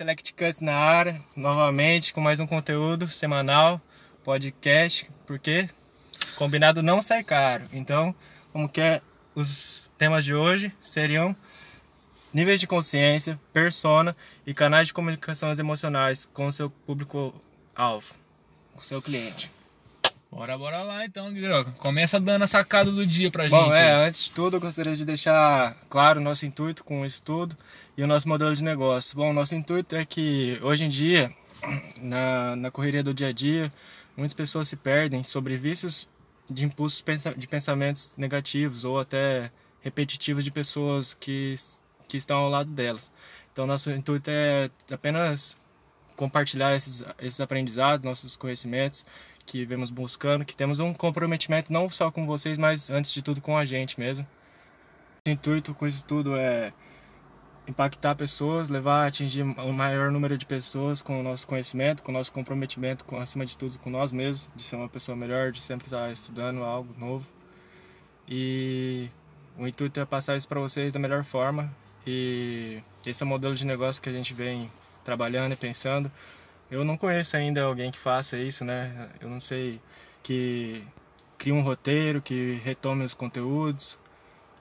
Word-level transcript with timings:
Select 0.00 0.32
Cuts 0.32 0.62
na 0.62 0.74
área, 0.74 1.20
novamente 1.36 2.14
com 2.14 2.22
mais 2.22 2.40
um 2.40 2.46
conteúdo 2.46 3.06
semanal, 3.06 3.78
podcast, 4.24 5.10
porque 5.26 5.68
combinado 6.36 6.82
não 6.82 7.02
sai 7.02 7.22
caro. 7.22 7.64
Então, 7.70 8.14
como 8.50 8.66
que 8.66 8.80
é, 8.80 9.02
os 9.34 9.84
temas 9.98 10.24
de 10.24 10.34
hoje 10.34 10.72
seriam 10.80 11.36
níveis 12.32 12.58
de 12.58 12.66
consciência, 12.66 13.38
persona 13.52 14.16
e 14.46 14.54
canais 14.54 14.86
de 14.86 14.94
comunicações 14.94 15.58
emocionais 15.58 16.24
com 16.32 16.46
o 16.46 16.52
seu 16.52 16.70
público-alvo, 16.70 18.14
com 18.72 18.80
o 18.80 18.82
seu 18.82 19.02
cliente. 19.02 19.50
Bora, 20.30 20.56
bora 20.56 20.82
lá 20.82 21.04
então, 21.04 21.32
Guilherme. 21.32 21.72
Começa 21.78 22.20
dando 22.20 22.42
a 22.42 22.46
sacada 22.46 22.90
do 22.90 23.04
dia 23.04 23.30
pra 23.30 23.48
Bom, 23.48 23.64
gente. 23.64 23.76
é, 23.76 23.92
antes 24.06 24.26
de 24.26 24.32
tudo, 24.32 24.56
eu 24.56 24.60
gostaria 24.60 24.94
de 24.94 25.04
deixar 25.04 25.74
claro 25.88 26.20
o 26.20 26.22
nosso 26.22 26.46
intuito 26.46 26.84
com 26.84 27.00
o 27.00 27.04
estudo 27.06 27.56
e 27.96 28.02
o 28.02 28.06
nosso 28.06 28.28
modelo 28.28 28.54
de 28.54 28.62
negócio. 28.62 29.16
Bom, 29.16 29.30
o 29.30 29.32
nosso 29.32 29.56
intuito 29.56 29.96
é 29.96 30.04
que 30.04 30.56
hoje 30.62 30.84
em 30.84 30.88
dia, 30.88 31.34
na, 32.00 32.54
na 32.54 32.70
correria 32.70 33.02
do 33.02 33.12
dia 33.12 33.28
a 33.28 33.32
dia, 33.32 33.72
muitas 34.16 34.32
pessoas 34.32 34.68
se 34.68 34.76
perdem 34.76 35.24
sobre 35.24 35.56
vícios 35.56 36.08
de 36.48 36.64
impulsos 36.64 37.02
de 37.36 37.48
pensamentos 37.48 38.12
negativos 38.16 38.84
ou 38.84 39.00
até 39.00 39.50
repetitivos 39.80 40.44
de 40.44 40.52
pessoas 40.52 41.12
que, 41.12 41.56
que 42.08 42.16
estão 42.16 42.38
ao 42.38 42.48
lado 42.48 42.70
delas. 42.70 43.10
Então, 43.52 43.66
nosso 43.66 43.90
intuito 43.90 44.30
é 44.30 44.70
apenas 44.92 45.56
compartilhar 46.16 46.76
esses, 46.76 47.02
esses 47.18 47.40
aprendizados, 47.40 48.04
nossos 48.04 48.36
conhecimentos 48.36 49.04
que 49.50 49.64
vemos 49.64 49.90
buscando, 49.90 50.44
que 50.44 50.54
temos 50.54 50.78
um 50.78 50.94
comprometimento 50.94 51.72
não 51.72 51.90
só 51.90 52.08
com 52.08 52.24
vocês, 52.24 52.56
mas 52.56 52.88
antes 52.88 53.12
de 53.12 53.20
tudo 53.20 53.40
com 53.40 53.56
a 53.56 53.64
gente 53.64 53.98
mesmo. 53.98 54.24
O 55.26 55.30
intuito 55.30 55.74
com 55.74 55.88
isso 55.88 56.04
tudo 56.04 56.36
é 56.36 56.72
impactar 57.66 58.14
pessoas, 58.14 58.68
levar 58.68 59.02
a 59.02 59.06
atingir 59.08 59.42
o 59.42 59.72
maior 59.72 60.12
número 60.12 60.38
de 60.38 60.46
pessoas 60.46 61.02
com 61.02 61.18
o 61.18 61.22
nosso 61.22 61.48
conhecimento, 61.48 62.00
com 62.00 62.12
o 62.12 62.14
nosso 62.14 62.30
comprometimento, 62.30 63.04
com, 63.04 63.18
acima 63.18 63.44
de 63.44 63.58
tudo 63.58 63.76
com 63.80 63.90
nós 63.90 64.12
mesmos, 64.12 64.48
de 64.54 64.62
ser 64.62 64.76
uma 64.76 64.88
pessoa 64.88 65.16
melhor, 65.16 65.50
de 65.50 65.60
sempre 65.60 65.88
estar 65.88 66.12
estudando 66.12 66.62
algo 66.62 66.94
novo. 66.96 67.26
E 68.28 69.08
o 69.58 69.66
intuito 69.66 69.98
é 69.98 70.04
passar 70.04 70.36
isso 70.36 70.46
para 70.46 70.60
vocês 70.60 70.92
da 70.92 71.00
melhor 71.00 71.24
forma. 71.24 71.68
E 72.06 72.78
esse 73.04 73.20
é 73.20 73.26
o 73.26 73.28
modelo 73.28 73.56
de 73.56 73.66
negócio 73.66 74.00
que 74.00 74.08
a 74.08 74.12
gente 74.12 74.32
vem 74.32 74.70
trabalhando 75.04 75.52
e 75.52 75.56
pensando. 75.56 76.08
Eu 76.70 76.84
não 76.84 76.96
conheço 76.96 77.36
ainda 77.36 77.62
alguém 77.62 77.90
que 77.90 77.98
faça 77.98 78.36
isso, 78.36 78.64
né? 78.64 79.08
Eu 79.20 79.28
não 79.28 79.40
sei 79.40 79.80
que 80.22 80.84
crie 81.36 81.52
um 81.52 81.62
roteiro, 81.62 82.22
que 82.22 82.60
retome 82.62 83.04
os 83.04 83.14
conteúdos 83.14 83.98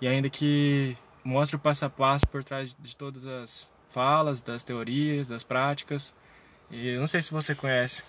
e 0.02 0.08
ainda 0.08 0.30
que 0.30 0.98
mostre 1.24 1.56
o 1.56 1.60
passo 1.60 1.86
a 1.86 1.90
passo 1.90 2.26
por 2.28 2.44
trás 2.44 2.76
de 2.80 2.96
todas 2.96 3.26
as 3.26 3.70
falas, 3.92 4.42
das 4.42 4.64
teorias, 4.64 5.28
das 5.28 5.44
práticas. 5.44 6.14
E 6.72 6.90
eu 6.90 7.00
não 7.00 7.08
sei 7.08 7.22
se 7.22 7.32
você 7.32 7.54
conhece. 7.54 8.04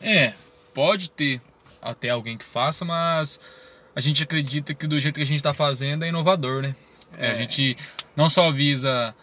É, 0.00 0.32
pode 0.72 1.10
ter 1.10 1.40
até 1.80 2.10
alguém 2.10 2.38
que 2.38 2.44
faça, 2.44 2.84
mas 2.84 3.38
a 3.94 4.00
gente 4.00 4.22
acredita 4.22 4.72
que 4.72 4.86
do 4.86 4.98
jeito 4.98 5.16
que 5.16 5.22
a 5.22 5.26
gente 5.26 5.42
tá 5.42 5.52
fazendo 5.52 6.04
é 6.04 6.08
inovador, 6.08 6.62
né? 6.62 6.74
É, 7.16 7.30
a 7.30 7.34
gente 7.34 7.76
não 8.16 8.30
só 8.30 8.50
visa, 8.50 9.14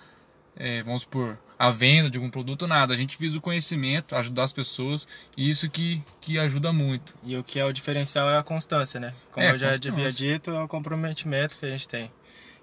é, 0.55 0.83
vamos 0.83 1.03
supor, 1.03 1.37
a 1.59 1.69
venda 1.69 2.09
de 2.09 2.17
algum 2.17 2.29
produto, 2.29 2.65
nada. 2.65 2.93
A 2.93 2.97
gente 2.97 3.17
visa 3.19 3.37
o 3.37 3.41
conhecimento, 3.41 4.15
ajudar 4.15 4.43
as 4.43 4.53
pessoas, 4.53 5.05
e 5.35 5.49
isso 5.49 5.69
que, 5.69 6.01
que 6.21 6.39
ajuda 6.39 6.71
muito. 6.71 7.13
E 7.21 7.35
o 7.35 7.43
que 7.43 7.59
é 7.59 7.65
o 7.65 7.73
diferencial 7.73 8.29
é 8.29 8.37
a 8.37 8.43
constância, 8.43 8.97
né? 8.97 9.13
Como 9.33 9.45
É, 9.45 9.51
eu 9.51 9.57
já 9.57 9.67
constância. 9.71 9.91
havia 9.91 10.09
dito, 10.09 10.51
é 10.51 10.63
o 10.63 10.67
comprometimento 10.69 11.57
que 11.57 11.65
a 11.65 11.69
gente 11.69 11.85
tem. 11.85 12.09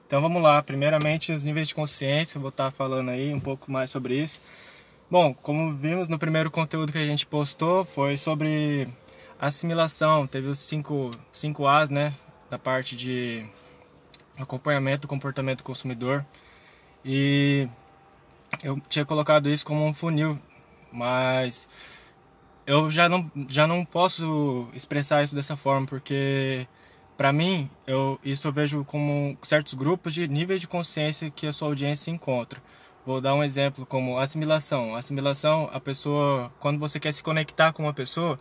Então 0.06 0.22
vamos 0.22 0.41
lá, 0.42 0.62
primeiramente 0.62 1.30
os 1.33 1.42
níveis 1.44 1.69
de 1.69 1.75
consciência, 1.75 2.41
vou 2.41 2.48
estar 2.48 2.70
falando 2.70 3.10
aí 3.10 3.34
um 3.34 3.41
pouco 3.41 3.70
mais 3.70 3.91
sobre 3.91 4.15
isso. 4.22 4.41
Bom, 5.10 5.34
como 5.34 5.75
vimos 5.75 6.09
no 6.09 6.19
primeiro 6.19 6.50
conteúdo 6.50 6.91
que 6.91 6.99
a 6.99 7.06
gente 7.06 7.26
postou, 7.26 7.84
foi 7.84 8.16
sobre 8.16 8.88
assimilação, 9.38 10.26
teve 10.26 10.49
os 10.49 10.59
cinco, 10.60 11.10
cinco 11.31 11.66
As, 11.66 11.91
né? 11.91 12.15
Da 12.49 12.59
parte 12.59 12.97
de 12.97 13.44
acompanhamento 14.38 15.03
do 15.03 15.09
comportamento 15.09 15.59
do 15.59 15.65
consumidor. 15.65 16.25
E 17.04 17.69
eu 18.62 18.81
tinha 18.89 19.05
colocado 19.05 19.49
isso 19.49 19.65
como 19.65 19.84
um 19.84 19.94
funil, 19.94 20.39
mas 20.93 21.69
eu 22.67 22.91
já 22.91 23.09
não, 23.09 23.31
já 23.49 23.67
não 23.67 23.84
posso 23.84 24.69
expressar 24.75 25.22
isso 25.22 25.34
dessa 25.34 25.56
forma, 25.56 25.87
porque 25.87 26.67
para 27.17 27.33
mim, 27.33 27.71
eu, 27.87 28.21
isso 28.22 28.47
eu 28.47 28.53
vejo 28.53 28.84
como 28.84 29.37
certos 29.43 29.75
grupos 29.75 30.12
de 30.12 30.28
níveis 30.28 30.61
de 30.61 30.69
consciência 30.69 31.31
que 31.31 31.47
a 31.47 31.53
sua 31.53 31.69
audiência 31.69 32.05
se 32.05 32.11
encontra. 32.11 32.61
Vou 33.06 33.21
dar 33.21 33.34
um 33.34 33.43
exemplo 33.43 33.87
como 33.87 34.19
assimilação. 34.19 34.94
Assimilação, 34.94 35.71
a 35.73 35.81
pessoa, 35.81 36.53
quando 36.61 36.78
você 36.78 37.00
quer 37.00 37.12
se 37.12 37.23
conectar 37.23 37.73
com 37.73 37.84
uma 37.84 37.94
pessoa, 37.94 38.38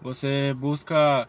você 0.00 0.54
busca 0.58 1.28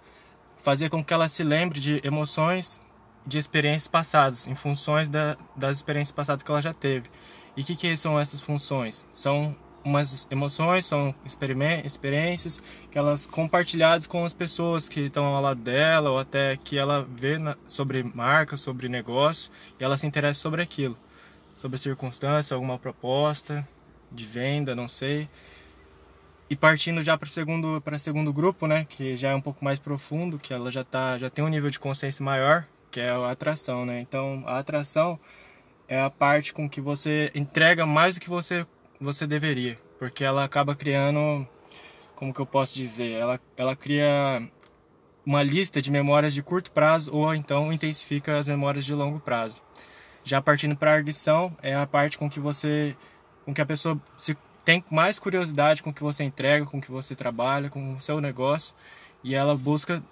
fazer 0.64 0.90
com 0.90 1.04
que 1.04 1.14
ela 1.14 1.30
se 1.30 1.44
lembre 1.44 1.80
de 1.80 2.02
emoções, 2.04 2.80
de 3.26 3.38
experiências 3.38 3.88
passadas, 3.88 4.48
em 4.48 4.56
funções 4.56 5.10
da, 5.10 5.38
das 5.56 5.78
experiências 5.78 6.14
passadas 6.14 6.42
que 6.42 6.50
ela 6.50 6.62
já 6.62 6.74
teve. 6.74 7.10
E 7.58 7.62
o 7.62 7.66
que, 7.66 7.76
que 7.76 7.98
são 7.98 8.20
essas 8.20 8.40
funções? 8.40 9.06
São 9.12 9.56
umas 9.84 10.28
emoções, 10.30 10.86
são 10.86 11.16
experiências 11.26 12.62
que 12.92 12.98
elas 12.98 13.26
compartilhadas 13.26 14.06
com 14.06 14.24
as 14.26 14.34
pessoas 14.34 14.88
que 14.88 15.00
estão 15.02 15.26
ao 15.26 15.42
lado 15.42 15.62
dela 15.62 16.12
ou 16.12 16.20
até 16.20 16.58
que 16.58 16.78
ela 16.78 17.08
vê 17.10 17.40
na- 17.40 17.58
sobre 17.66 18.04
marca, 18.04 18.58
sobre 18.58 18.88
negócio 18.90 19.52
e 19.80 19.84
ela 19.84 19.98
se 19.98 20.06
interessa 20.06 20.40
sobre 20.40 20.62
aquilo, 20.62 20.96
sobre 21.56 21.78
circunstância, 21.80 22.54
alguma 22.54 22.78
proposta 22.78 23.68
de 24.12 24.26
venda, 24.26 24.76
não 24.76 24.88
sei. 24.88 25.28
E 26.50 26.56
partindo 26.56 27.02
já 27.02 27.18
para 27.18 27.26
o 27.26 27.30
segundo 27.30 27.82
para 27.82 27.98
segundo 27.98 28.32
grupo, 28.32 28.68
né, 28.68 28.86
que 28.88 29.18
já 29.18 29.30
é 29.32 29.36
um 29.36 29.42
pouco 29.42 29.64
mais 29.66 29.80
profundo, 29.80 30.38
que 30.38 30.54
ela 30.54 30.72
já 30.72 30.84
tá 30.84 31.18
já 31.18 31.30
tem 31.30 31.44
um 31.44 31.50
nível 31.50 31.70
de 31.70 31.80
consciência 31.80 32.24
maior, 32.24 32.66
que 32.92 33.00
é 33.00 33.10
a 33.10 33.32
atração, 33.32 33.86
né? 33.86 34.00
Então, 34.00 34.44
a 34.46 34.60
atração 34.60 35.20
é 35.88 36.02
a 36.02 36.10
parte 36.10 36.54
com 36.54 36.70
que 36.70 36.82
você 36.82 37.32
entrega 37.34 37.86
mais 37.86 38.16
do 38.16 38.22
que 38.22 38.30
você 38.30 38.66
você 39.00 39.28
deveria, 39.28 39.78
porque 40.00 40.24
ela 40.24 40.44
acaba 40.44 40.76
criando, 40.76 41.48
como 42.16 42.34
que 42.34 42.40
eu 42.40 42.46
posso 42.46 42.74
dizer, 42.74 43.12
ela 43.12 43.40
ela 43.56 43.76
cria 43.76 44.42
uma 45.26 45.44
lista 45.44 45.82
de 45.82 45.92
memórias 45.92 46.34
de 46.34 46.42
curto 46.42 46.72
prazo 46.72 47.14
ou 47.14 47.34
então 47.36 47.72
intensifica 47.72 48.38
as 48.38 48.48
memórias 48.48 48.86
de 48.86 48.94
longo 48.94 49.20
prazo. 49.20 49.62
Já 50.26 50.42
partindo 50.42 50.76
para 50.76 50.92
a 50.92 50.96
arguição, 50.96 51.56
é 51.62 51.76
a 51.76 51.86
parte 51.86 52.18
com 52.18 52.30
que 52.30 52.40
você 52.40 52.96
com 53.46 53.54
que 53.54 53.62
a 53.62 53.66
pessoa 53.66 54.00
se 54.18 54.36
tem 54.66 54.84
mais 54.92 55.18
curiosidade 55.18 55.82
com 55.82 55.92
o 55.92 55.94
que 55.94 56.04
você 56.04 56.24
entrega, 56.24 56.66
com 56.66 56.80
o 56.80 56.82
que 56.82 56.92
você 56.92 57.16
trabalha, 57.16 57.70
com 57.70 57.96
o 57.96 58.02
seu 58.02 58.20
negócio, 58.20 58.76
e 59.24 59.34
ela 59.34 59.56
busca 59.56 60.04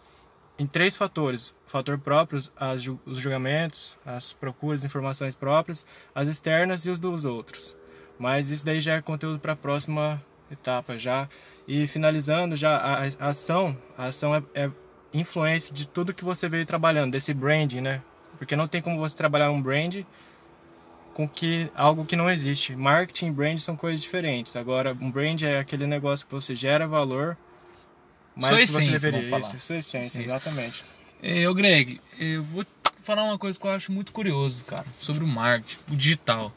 em 0.58 0.66
três 0.66 0.96
fatores: 0.96 1.54
fator 1.66 1.98
próprio, 1.98 2.42
as 2.56 2.86
os 3.06 3.18
julgamentos, 3.18 3.96
as 4.06 4.34
procuras, 4.34 4.84
informações 4.84 5.36
próprias, 5.36 5.86
as 6.14 6.28
externas 6.28 6.86
e 6.86 6.90
os 6.90 7.00
dos 7.00 7.26
outros. 7.26 7.76
Mas 8.18 8.50
isso 8.50 8.66
daí 8.66 8.80
já 8.80 8.96
é 8.96 9.02
conteúdo 9.02 9.40
para 9.40 9.54
a 9.54 9.58
próxima 9.58 10.22
etapa 10.52 10.98
já. 10.98 11.28
E 11.68 11.88
finalizando 11.88 12.56
já 12.56 12.78
a, 12.78 13.04
a 13.04 13.28
ação, 13.30 13.76
a 13.98 14.06
ação 14.06 14.36
é, 14.36 14.44
é 14.54 14.72
influência 15.14 15.74
de 15.74 15.88
tudo 15.88 16.14
que 16.14 16.24
você 16.24 16.48
veio 16.48 16.66
trabalhando, 16.66 17.12
desse 17.12 17.34
branding, 17.34 17.82
né? 17.82 18.02
Porque 18.38 18.56
não 18.56 18.68
tem 18.68 18.82
como 18.82 19.00
você 19.00 19.16
trabalhar 19.16 19.52
um 19.52 19.62
brand 19.62 20.04
com 21.14 21.28
que 21.28 21.70
algo 21.74 22.06
que 22.06 22.16
não 22.16 22.30
existe. 22.30 22.76
Marketing 22.76 23.28
e 23.28 23.32
brand 23.32 23.58
são 23.58 23.76
coisas 23.76 24.02
diferentes. 24.02 24.56
Agora, 24.56 24.96
um 25.00 25.10
brand 25.10 25.42
é 25.44 25.60
aquele 25.60 25.88
negócio 25.88 26.26
que 26.26 26.34
você 26.34 26.54
gera 26.54 26.88
valor, 26.88 27.38
mais 28.36 28.54
Sua 28.54 28.60
que 28.60 28.68
você 28.68 28.92
essência, 28.92 29.12
deveria. 29.12 29.40
Isso, 29.40 29.60
sua 29.60 29.76
essência, 29.78 30.20
Isso. 30.20 30.30
exatamente. 30.30 30.84
É, 31.22 31.48
ô 31.48 31.54
Greg, 31.54 32.00
eu 32.20 32.44
vou 32.44 32.66
falar 33.02 33.24
uma 33.24 33.38
coisa 33.38 33.58
que 33.58 33.66
eu 33.66 33.72
acho 33.72 33.92
muito 33.92 34.12
curioso, 34.12 34.64
cara, 34.66 34.86
sobre 35.00 35.24
o 35.24 35.28
marketing, 35.28 35.80
o 35.92 35.96
digital. 35.96 36.54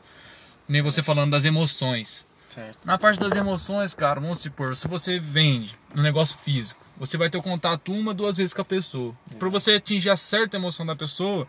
Nem 0.68 0.82
você 0.82 1.02
falando 1.02 1.30
das 1.30 1.44
emoções. 1.44 2.26
Certo. 2.50 2.78
Na 2.84 2.98
parte 2.98 3.20
das 3.20 3.36
emoções, 3.36 3.94
cara, 3.94 4.20
vamos 4.20 4.40
supor, 4.40 4.74
se 4.74 4.88
você 4.88 5.18
vende 5.18 5.74
um 5.94 6.02
negócio 6.02 6.36
físico, 6.38 6.84
você 6.96 7.16
vai 7.16 7.30
ter 7.30 7.38
o 7.38 7.42
contato 7.42 7.92
uma, 7.92 8.12
duas 8.12 8.36
vezes 8.36 8.52
com 8.52 8.62
a 8.62 8.64
pessoa. 8.64 9.14
Para 9.38 9.48
você 9.48 9.72
atingir 9.72 10.10
a 10.10 10.16
certa 10.16 10.56
emoção 10.56 10.84
da 10.84 10.96
pessoa, 10.96 11.46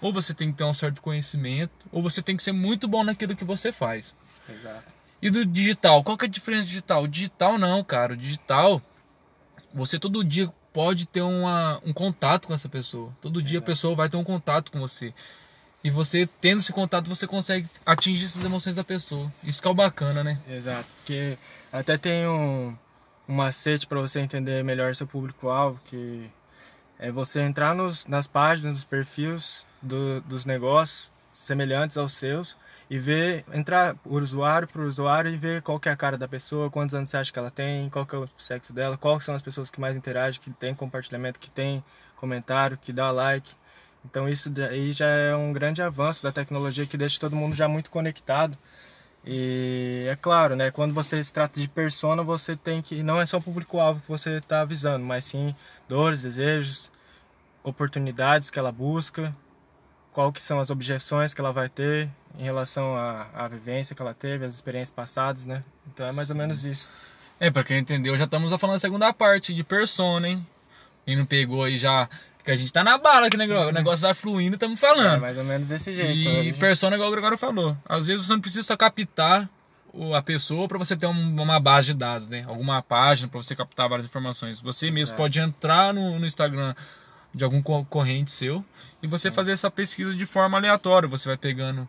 ou 0.00 0.12
você 0.12 0.32
tem 0.32 0.50
que 0.50 0.58
ter 0.58 0.64
um 0.64 0.74
certo 0.74 1.02
conhecimento, 1.02 1.72
ou 1.92 2.02
você 2.02 2.22
tem 2.22 2.36
que 2.36 2.42
ser 2.42 2.52
muito 2.52 2.88
bom 2.88 3.04
naquilo 3.04 3.36
que 3.36 3.44
você 3.44 3.70
faz. 3.70 4.14
Exato. 4.48 4.84
E 5.20 5.30
do 5.30 5.44
digital, 5.44 6.02
qual 6.02 6.16
que 6.16 6.24
é 6.24 6.28
a 6.28 6.30
diferença 6.30 6.64
do 6.64 6.68
digital? 6.68 7.02
O 7.02 7.08
digital 7.08 7.58
não, 7.58 7.82
cara, 7.82 8.12
o 8.14 8.16
digital, 8.16 8.80
você 9.76 9.98
todo 9.98 10.24
dia 10.24 10.50
pode 10.72 11.04
ter 11.04 11.20
uma, 11.20 11.80
um 11.84 11.92
contato 11.92 12.48
com 12.48 12.54
essa 12.54 12.68
pessoa. 12.68 13.14
Todo 13.20 13.42
dia 13.42 13.58
a 13.58 13.62
pessoa 13.62 13.94
vai 13.94 14.08
ter 14.08 14.16
um 14.16 14.24
contato 14.24 14.72
com 14.72 14.80
você. 14.80 15.12
E 15.84 15.90
você 15.90 16.26
tendo 16.40 16.60
esse 16.60 16.72
contato, 16.72 17.08
você 17.08 17.26
consegue 17.26 17.68
atingir 17.84 18.24
essas 18.24 18.42
emoções 18.42 18.74
da 18.74 18.82
pessoa. 18.82 19.30
Isso 19.44 19.60
que 19.60 19.68
é 19.68 19.70
o 19.70 19.74
bacana, 19.74 20.24
né? 20.24 20.40
Exato. 20.48 20.86
Porque 20.96 21.36
até 21.70 21.98
tem 21.98 22.26
um, 22.26 22.74
um 23.28 23.34
macete 23.34 23.86
para 23.86 24.00
você 24.00 24.18
entender 24.18 24.64
melhor 24.64 24.94
seu 24.94 25.06
público-alvo, 25.06 25.78
que 25.84 26.30
é 26.98 27.12
você 27.12 27.40
entrar 27.40 27.74
nos, 27.74 28.06
nas 28.06 28.26
páginas, 28.26 28.72
nos 28.72 28.84
perfis 28.84 29.64
do, 29.82 30.22
dos 30.22 30.46
negócios 30.46 31.12
semelhantes 31.30 31.98
aos 31.98 32.14
seus 32.14 32.56
e 32.88 32.98
ver, 32.98 33.44
entrar 33.52 33.96
por 33.96 34.22
usuário 34.22 34.68
por 34.68 34.82
usuário 34.82 35.32
e 35.32 35.36
ver 35.36 35.62
qual 35.62 35.78
que 35.80 35.88
é 35.88 35.92
a 35.92 35.96
cara 35.96 36.16
da 36.16 36.28
pessoa, 36.28 36.70
quantos 36.70 36.94
anos 36.94 37.08
você 37.08 37.16
acha 37.16 37.32
que 37.32 37.38
ela 37.38 37.50
tem, 37.50 37.90
qual 37.90 38.06
que 38.06 38.14
é 38.14 38.18
o 38.18 38.28
sexo 38.38 38.72
dela, 38.72 38.96
quais 38.96 39.24
são 39.24 39.34
as 39.34 39.42
pessoas 39.42 39.70
que 39.70 39.80
mais 39.80 39.96
interagem, 39.96 40.40
que 40.40 40.50
tem 40.50 40.74
compartilhamento, 40.74 41.40
que 41.40 41.50
tem 41.50 41.82
comentário, 42.16 42.78
que 42.78 42.92
dá 42.92 43.10
like. 43.10 43.52
Então 44.04 44.28
isso 44.28 44.52
aí 44.70 44.92
já 44.92 45.06
é 45.06 45.34
um 45.34 45.52
grande 45.52 45.82
avanço 45.82 46.22
da 46.22 46.30
tecnologia 46.30 46.86
que 46.86 46.96
deixa 46.96 47.18
todo 47.20 47.34
mundo 47.34 47.56
já 47.56 47.66
muito 47.68 47.90
conectado. 47.90 48.56
E 49.24 50.06
é 50.08 50.14
claro, 50.14 50.54
né, 50.54 50.70
quando 50.70 50.94
você 50.94 51.22
se 51.22 51.32
trata 51.32 51.58
de 51.58 51.68
persona, 51.68 52.22
você 52.22 52.54
tem 52.54 52.80
que 52.80 53.02
não 53.02 53.20
é 53.20 53.26
só 53.26 53.38
o 53.38 53.42
público-alvo 53.42 54.00
que 54.00 54.08
você 54.08 54.38
está 54.38 54.60
avisando, 54.60 55.04
mas 55.04 55.24
sim 55.24 55.54
dores, 55.88 56.22
desejos, 56.22 56.92
oportunidades 57.64 58.50
que 58.50 58.58
ela 58.58 58.70
busca, 58.70 59.34
qual 60.16 60.32
que 60.32 60.42
são 60.42 60.58
as 60.58 60.70
objeções 60.70 61.34
que 61.34 61.40
ela 61.42 61.52
vai 61.52 61.68
ter 61.68 62.08
em 62.38 62.42
relação 62.42 62.96
à, 62.96 63.26
à 63.34 63.48
vivência 63.48 63.94
que 63.94 64.00
ela 64.00 64.14
teve, 64.14 64.46
as 64.46 64.54
experiências 64.54 64.90
passadas, 64.90 65.44
né? 65.44 65.62
Então 65.92 66.06
é 66.06 66.12
mais 66.12 66.30
ou 66.30 66.36
menos 66.36 66.64
isso. 66.64 66.88
É, 67.38 67.50
para 67.50 67.62
quem 67.62 67.76
entendeu, 67.76 68.16
já 68.16 68.24
estamos 68.24 68.50
falando 68.58 68.76
da 68.76 68.78
segunda 68.78 69.12
parte 69.12 69.52
de 69.52 69.62
persona, 69.62 70.26
hein? 70.26 70.46
Quem 71.04 71.16
não 71.16 71.26
pegou 71.26 71.64
aí 71.64 71.76
já 71.76 72.08
que 72.42 72.50
a 72.50 72.56
gente 72.56 72.72
tá 72.72 72.82
na 72.82 72.96
bala 72.96 73.26
aqui, 73.26 73.36
né, 73.36 73.46
Gregório? 73.46 73.68
O 73.68 73.74
negócio 73.74 74.00
vai 74.00 74.14
fluindo, 74.14 74.54
estamos 74.54 74.80
falando. 74.80 75.16
É 75.16 75.20
mais 75.20 75.36
ou 75.36 75.44
menos 75.44 75.68
desse 75.68 75.92
jeito. 75.92 76.30
E 76.30 76.50
persona, 76.54 76.96
igual 76.96 77.10
o 77.10 77.12
Gregório 77.12 77.36
falou. 77.36 77.76
Às 77.86 78.06
vezes 78.06 78.24
você 78.24 78.32
não 78.32 78.40
precisa 78.40 78.66
só 78.66 78.74
captar 78.74 79.46
a 80.14 80.22
pessoa 80.22 80.66
para 80.66 80.78
você 80.78 80.96
ter 80.96 81.04
uma 81.04 81.60
base 81.60 81.88
de 81.88 81.94
dados, 81.98 82.26
né? 82.26 82.42
Alguma 82.48 82.80
página 82.80 83.28
para 83.28 83.42
você 83.42 83.54
captar 83.54 83.86
várias 83.86 84.06
informações. 84.06 84.62
Você 84.62 84.86
mesmo 84.86 85.08
Exato. 85.08 85.18
pode 85.18 85.38
entrar 85.38 85.92
no, 85.92 86.18
no 86.18 86.24
Instagram 86.24 86.74
de 87.36 87.44
algum 87.44 87.60
concorrente 87.60 88.30
seu 88.30 88.64
e 89.02 89.06
você 89.06 89.30
fazer 89.30 89.52
essa 89.52 89.70
pesquisa 89.70 90.14
de 90.14 90.24
forma 90.24 90.56
aleatória. 90.56 91.06
Você 91.06 91.28
vai 91.28 91.36
pegando 91.36 91.86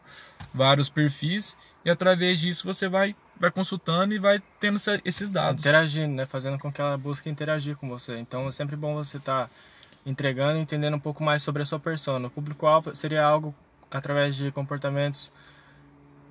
vários 0.53 0.89
perfis 0.89 1.55
e 1.85 1.89
através 1.89 2.37
disso 2.37 2.65
você 2.65 2.89
vai, 2.89 3.15
vai 3.39 3.49
consultando 3.49 4.13
e 4.13 4.19
vai 4.19 4.41
tendo 4.59 4.77
esses 5.05 5.29
dados. 5.29 5.61
Interagindo, 5.61 6.13
né? 6.13 6.25
Fazendo 6.25 6.59
com 6.59 6.69
que 6.69 6.81
ela 6.81 6.97
busque 6.97 7.29
interagir 7.29 7.77
com 7.77 7.87
você. 7.87 8.17
Então 8.17 8.49
é 8.49 8.51
sempre 8.51 8.75
bom 8.75 8.93
você 8.95 9.15
estar 9.15 9.45
tá 9.45 9.49
entregando 10.05 10.59
e 10.59 10.61
entendendo 10.61 10.95
um 10.95 10.99
pouco 10.99 11.23
mais 11.23 11.41
sobre 11.41 11.63
a 11.63 11.65
sua 11.65 11.79
persona. 11.79 12.27
O 12.27 12.31
público-alvo 12.31 12.93
seria 12.93 13.23
algo 13.23 13.55
através 13.89 14.35
de 14.35 14.51
comportamentos 14.51 15.31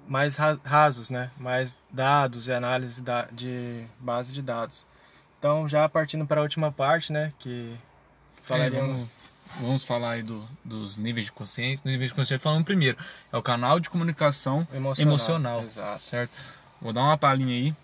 mais 0.07 0.37
rasos, 0.63 1.09
né? 1.09 1.31
Mais 1.39 1.79
dados 1.91 2.49
e 2.49 2.53
análise 2.53 3.03
de 3.33 3.87
base 3.99 4.31
de 4.31 4.43
dados. 4.43 4.85
Então, 5.39 5.67
já 5.67 5.89
partindo 5.89 6.27
para 6.27 6.41
a 6.41 6.43
última 6.43 6.71
parte, 6.71 7.15
né? 7.15 7.33
Que 7.39 7.75
falaríamos... 8.47 9.03
É, 9.03 9.07
vamos, 9.61 9.85
falar 9.85 10.13
aí 10.13 10.23
do, 10.23 10.43
dos 10.65 10.97
níveis 10.97 11.27
de 11.27 11.33
consciência. 11.33 11.83
Níveis 11.89 12.11
de 12.11 12.15
consciência, 12.15 12.39
falando 12.39 12.65
primeiro. 12.65 12.97
É 13.33 13.37
o 13.37 13.43
canal 13.43 13.79
de 13.79 13.91
comunicação 13.91 14.67
emocional, 14.73 15.13
emocional 15.13 15.63
exato. 15.63 16.03
certo? 16.03 16.39
Vou 16.81 16.93
dar 16.93 17.03
uma 17.03 17.19
palhinha 17.19 17.55
aí. 17.55 17.75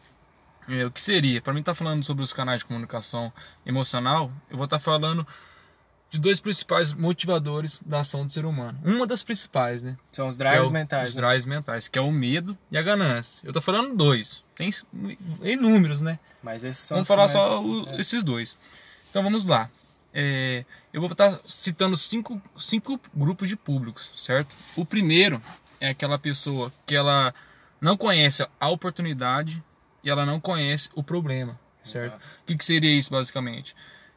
É, 0.69 0.87
o 0.87 0.91
que 0.91 1.00
seria? 1.00 1.41
Para 1.41 1.53
mim, 1.53 1.61
estar 1.61 1.73
tá 1.73 1.76
falando 1.76 2.05
sobre 2.05 2.23
os 2.23 2.32
canais 2.32 2.61
de 2.61 2.67
comunicação 2.67 3.32
emocional, 3.67 4.31
eu 4.50 4.56
vou 4.56 4.64
estar 4.64 4.79
tá 4.79 4.82
falando 4.82 5.26
de 6.12 6.19
dois 6.19 6.41
principais 6.41 6.93
motivadores 6.93 7.81
da 7.85 8.00
ação 8.00 8.26
do 8.26 8.32
ser 8.32 8.44
humano. 8.44 8.79
Uma 8.85 9.06
das 9.06 9.23
principais, 9.23 9.82
né? 9.82 9.97
São 10.12 10.29
os 10.29 10.37
drives 10.37 10.58
é 10.58 10.62
o, 10.62 10.70
mentais. 10.70 11.08
Os 11.08 11.15
né? 11.15 11.23
drives 11.23 11.44
mentais, 11.47 11.88
que 11.88 11.99
é 11.99 12.03
o 12.03 12.12
medo 12.12 12.56
e 12.70 12.76
a 12.76 12.82
ganância. 12.82 13.41
Eu 13.43 13.53
tô 13.53 13.62
falando 13.62 13.97
dois. 13.97 14.44
Tem 14.55 14.70
inúmeros, 15.43 16.03
né? 16.03 16.19
Mas 16.43 16.62
esses 16.65 16.85
são 16.85 16.97
Vamos 16.97 17.08
falar 17.08 17.23
mais... 17.23 17.32
só 17.32 17.62
o, 17.62 17.88
é. 17.88 18.00
esses 18.00 18.23
dois. 18.23 18.58
Então 19.08 19.23
vamos 19.23 19.47
lá. 19.47 19.70
É, 20.14 20.64
eu 20.93 21.00
vou 21.00 21.11
estar 21.11 21.41
citando 21.47 21.97
cinco, 21.97 22.41
cinco 22.59 23.00
grupos 23.14 23.49
de 23.49 23.56
públicos, 23.56 24.11
certo? 24.14 24.56
O 24.76 24.85
primeiro 24.85 25.43
é 25.81 25.88
aquela 25.88 26.19
pessoa 26.19 26.73
que 26.87 26.94
ela 26.94 27.35
não 27.81 27.97
conhece 27.97 28.47
a 28.61 28.69
oportunidade 28.69 29.62
e 30.05 30.11
ela 30.11 30.26
não 30.26 30.38
conhece 30.38 30.91
o 30.94 31.03
problema, 31.03 31.59
certo? 31.85 32.14
Exato. 32.14 32.32
O 32.43 32.47
que, 32.47 32.56
que 32.56 32.64
seria 32.64 32.91
isso 32.91 33.11
basicamente? 33.11 33.75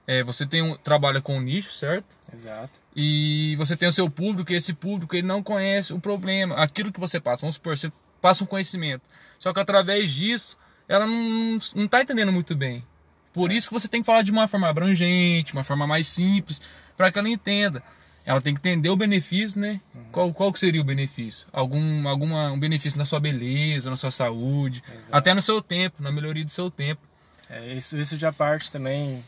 É, 0.08 0.24
você 0.24 0.46
tem 0.46 0.62
um, 0.62 0.76
trabalha 0.76 1.22
com 1.22 1.38
um 1.38 1.42
nicho, 1.42 1.72
certo? 1.72 2.18
Exato. 2.32 2.80
E 2.96 3.56
você 3.58 3.76
tem 3.76 3.90
o 3.90 3.92
seu 3.92 4.10
público, 4.10 4.52
e 4.52 4.56
esse 4.56 4.74
público 4.74 5.16
ele 5.16 5.26
não 5.26 5.42
conhece 5.42 5.94
o 5.94 6.00
problema, 6.00 6.56
aquilo 6.56 6.92
que 6.92 7.00
você 7.00 7.20
passa. 7.20 7.42
Vamos 7.42 7.56
supor, 7.56 7.76
você 7.76 7.92
passa 8.22 8.44
um 8.44 8.48
conhecimento. 8.48 9.10
Só 9.40 9.52
que 9.52 9.60
através 9.60 10.12
disso, 10.12 10.58
ela 10.88 11.08
não, 11.08 11.58
não 11.76 11.88
tá 11.88 12.02
entendendo 12.02 12.32
muito 12.32 12.56
bem. 12.56 12.86
Por 13.36 13.52
é. 13.52 13.54
isso 13.54 13.68
que 13.68 13.74
você 13.74 13.88
tem 13.88 14.02
que 14.02 14.06
falar 14.06 14.24
de 14.24 14.32
uma 14.32 14.48
forma 14.48 14.68
abrangente, 14.68 15.54
uma 15.54 15.64
forma 15.64 15.86
mais 15.86 16.08
simples, 16.08 16.62
para 16.98 17.12
que 17.12 17.20
ela 17.20 17.30
entenda. 17.30 17.84
Ela 18.26 18.42
tem 18.42 18.56
que 18.56 18.60
entender 18.60 18.90
o 18.90 18.96
benefício, 18.96 19.60
né? 19.60 19.80
Uhum. 19.94 20.04
Qual, 20.12 20.34
qual 20.34 20.52
que 20.52 20.60
seria 20.60 20.82
o 20.82 20.84
benefício? 20.84 21.48
Algum 21.54 22.08
alguma, 22.08 22.52
um 22.52 22.60
benefício 22.60 22.98
na 22.98 23.06
sua 23.06 23.20
beleza, 23.20 23.90
na 23.90 23.96
sua 23.96 24.10
saúde, 24.10 24.82
Exato. 24.88 25.10
até 25.12 25.34
no 25.36 25.42
seu 25.44 25.62
tempo, 25.62 26.02
na 26.02 26.12
melhoria 26.12 26.44
do 26.44 26.50
seu 26.50 26.72
tempo. 26.72 27.02
É, 27.48 27.74
isso, 27.76 27.96
isso 27.98 28.18
já 28.18 28.34
parte 28.34 28.72
também 28.72 29.24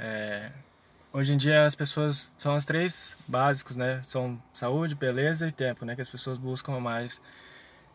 é, 0.00 0.50
hoje 1.12 1.34
em 1.34 1.36
dia 1.36 1.66
as 1.66 1.74
pessoas 1.74 2.32
são 2.38 2.56
os 2.56 2.64
três 2.64 3.16
básicos, 3.26 3.74
né? 3.74 4.00
São 4.04 4.40
saúde, 4.54 4.94
beleza 4.94 5.48
e 5.48 5.52
tempo, 5.52 5.84
né? 5.84 5.96
Que 5.96 6.02
as 6.02 6.08
pessoas 6.08 6.38
buscam 6.38 6.78
mais. 6.78 7.20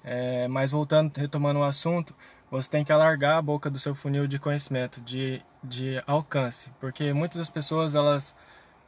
É, 0.03 0.47
mas 0.49 0.71
voltando, 0.71 1.17
retomando 1.17 1.59
o 1.59 1.63
assunto, 1.63 2.13
você 2.53 2.69
tem 2.69 2.85
que 2.85 2.91
alargar 2.91 3.37
a 3.37 3.41
boca 3.41 3.67
do 3.67 3.79
seu 3.79 3.95
funil 3.95 4.27
de 4.27 4.37
conhecimento, 4.37 5.01
de, 5.01 5.41
de 5.63 5.99
alcance, 6.05 6.69
porque 6.79 7.11
muitas 7.11 7.39
das 7.39 7.49
pessoas 7.49 7.95
elas 7.95 8.35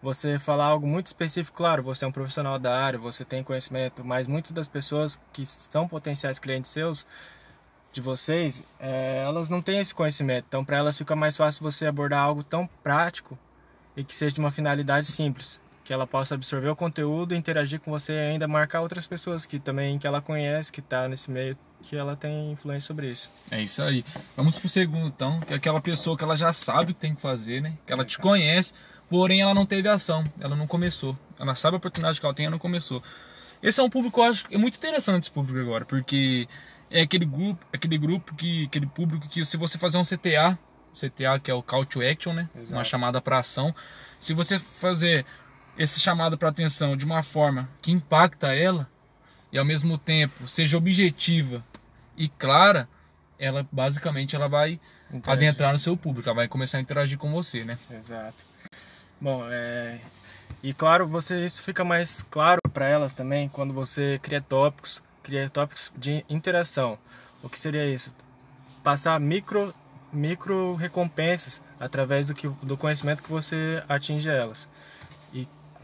você 0.03 0.38
falar 0.38 0.65
algo 0.65 0.85
muito 0.85 1.07
específico, 1.07 1.57
claro, 1.57 1.81
você 1.81 2.06
é 2.06 2.07
um 2.07 2.12
profissional 2.12 2.59
da 2.59 2.79
área, 2.79 3.00
você 3.00 3.25
tem 3.25 3.44
conhecimento, 3.44 4.06
mas 4.06 4.27
muitas 4.27 4.51
das 4.51 4.67
pessoas 4.67 5.19
que 5.33 5.47
são 5.47 5.88
potenciais 5.88 6.38
clientes 6.38 6.69
seus 6.69 7.07
de 7.91 8.01
vocês, 8.01 8.63
é, 8.79 9.23
elas 9.25 9.50
não 9.50 9.63
têm 9.63 9.79
esse 9.79 9.95
conhecimento. 9.95 10.45
Então, 10.47 10.63
para 10.63 10.77
elas 10.77 10.95
fica 10.95 11.15
mais 11.15 11.35
fácil 11.35 11.63
você 11.63 11.88
abordar 11.88 12.19
algo 12.19 12.44
tão 12.44 12.67
prático 12.83 13.35
e 13.97 14.03
que 14.03 14.15
seja 14.15 14.35
de 14.35 14.39
uma 14.39 14.51
finalidade 14.51 15.07
simples, 15.07 15.59
que 15.85 15.93
ela 15.93 16.07
possa 16.07 16.33
absorver 16.33 16.67
o 16.67 16.75
conteúdo, 16.75 17.35
interagir 17.35 17.79
com 17.79 17.91
você 17.91 18.11
e 18.11 18.31
ainda 18.31 18.47
marcar 18.47 18.81
outras 18.81 19.05
pessoas 19.05 19.45
que 19.45 19.59
também 19.59 19.99
que 19.99 20.07
ela 20.07 20.19
conhece, 20.19 20.71
que 20.71 20.79
está 20.79 21.07
nesse 21.07 21.29
meio, 21.29 21.55
que 21.83 21.95
ela 21.95 22.15
tem 22.15 22.51
influência 22.51 22.87
sobre 22.87 23.11
isso. 23.11 23.31
É 23.51 23.61
isso 23.61 23.83
aí. 23.83 24.03
Vamos 24.35 24.57
pro 24.57 24.67
segundo 24.67 25.05
então, 25.05 25.39
que 25.41 25.53
é 25.53 25.57
aquela 25.57 25.79
pessoa 25.79 26.17
que 26.17 26.23
ela 26.23 26.35
já 26.35 26.51
sabe 26.51 26.91
o 26.91 26.95
que 26.95 26.99
tem 26.99 27.13
que 27.13 27.21
fazer, 27.21 27.61
né? 27.61 27.77
Que 27.85 27.93
ela 27.93 28.03
te 28.03 28.17
conhece, 28.17 28.73
porém 29.07 29.41
ela 29.41 29.53
não 29.53 29.63
teve 29.63 29.87
ação, 29.87 30.25
ela 30.39 30.55
não 30.55 30.65
começou. 30.65 31.15
Ela 31.39 31.53
sabe 31.53 31.75
a 31.75 31.77
oportunidade 31.77 32.19
que 32.19 32.25
ela 32.25 32.33
tem, 32.33 32.48
ela 32.48 32.53
não 32.53 32.60
começou. 32.60 33.03
Esse 33.62 33.79
é 33.79 33.83
um 33.83 33.89
público, 33.89 34.19
eu 34.19 34.24
acho, 34.24 34.45
é 34.50 34.57
muito 34.57 34.77
interessante 34.77 35.24
esse 35.24 35.31
público 35.31 35.60
agora, 35.60 35.86
porque 35.86 36.48
é 36.89 37.01
aquele 37.01 37.25
grupo, 37.25 37.63
aquele 37.71 37.98
grupo 38.00 38.33
que, 38.33 38.65
aquele 38.65 38.88
público 38.88 39.27
que 39.29 39.45
se 39.45 39.55
você 39.55 39.77
fazer 39.77 40.00
um 40.00 40.03
CTA, 40.03 40.57
CTA 40.93 41.39
que 41.39 41.51
é 41.51 41.53
o 41.53 41.62
call 41.62 41.86
to 41.86 42.01
action, 42.01 42.33
né? 42.33 42.50
Exato. 42.55 42.74
Uma 42.74 42.83
chamada 42.83 43.21
para 43.21 43.38
ação. 43.38 43.75
Se 44.19 44.33
você 44.33 44.57
fazer 44.57 45.24
esse 45.77 46.00
chamado 46.00 46.38
para 46.38 46.50
atenção 46.50 46.96
de 46.96 47.05
uma 47.05 47.24
forma 47.24 47.70
que 47.82 47.91
impacta 47.91 48.53
ela 48.53 48.89
e 49.51 49.58
ao 49.58 49.65
mesmo 49.65 49.98
tempo 49.98 50.48
seja 50.48 50.77
objetiva 50.77 51.63
e 52.17 52.27
clara, 52.27 52.88
ela 53.38 53.67
basicamente 53.72 54.36
ela 54.36 54.48
vai 54.48 54.79
Interagir. 55.12 55.32
adentrar 55.32 55.74
no 55.74 55.79
seu 55.79 55.96
público, 55.96 56.29
ela 56.29 56.36
vai 56.36 56.48
começar 56.48 56.77
a 56.77 56.82
interagir 56.82 57.17
com 57.17 57.32
você, 57.32 57.63
né? 57.63 57.77
Exato. 57.91 58.46
Bom, 59.20 59.46
é... 59.50 60.00
e 60.63 60.74
claro, 60.74 61.08
você 61.08 61.46
isso 61.46 61.62
fica 61.62 61.84
mais 61.84 62.22
claro 62.29 62.62
para 62.74 62.88
elas 62.88 63.13
também 63.13 63.48
quando 63.50 63.74
você 63.74 64.20
cria 64.22 64.41
tópicos 64.41 65.01
criar 65.25 65.50
tópicos 65.50 65.91
de 65.98 66.24
interação. 66.29 67.00
O 67.41 67.50
que 67.50 67.58
seria 67.58 67.86
isso? 67.88 68.13
Passar 68.84 69.20
micro, 69.20 69.74
micro 70.13 70.75
recompensas 70.75 71.62
através 71.79 72.27
do, 72.27 72.36
que, 72.36 72.48
do 72.48 72.77
conhecimento 72.77 73.24
que 73.24 73.32
você 73.32 73.84
atinge 73.89 74.29
elas. 74.29 74.70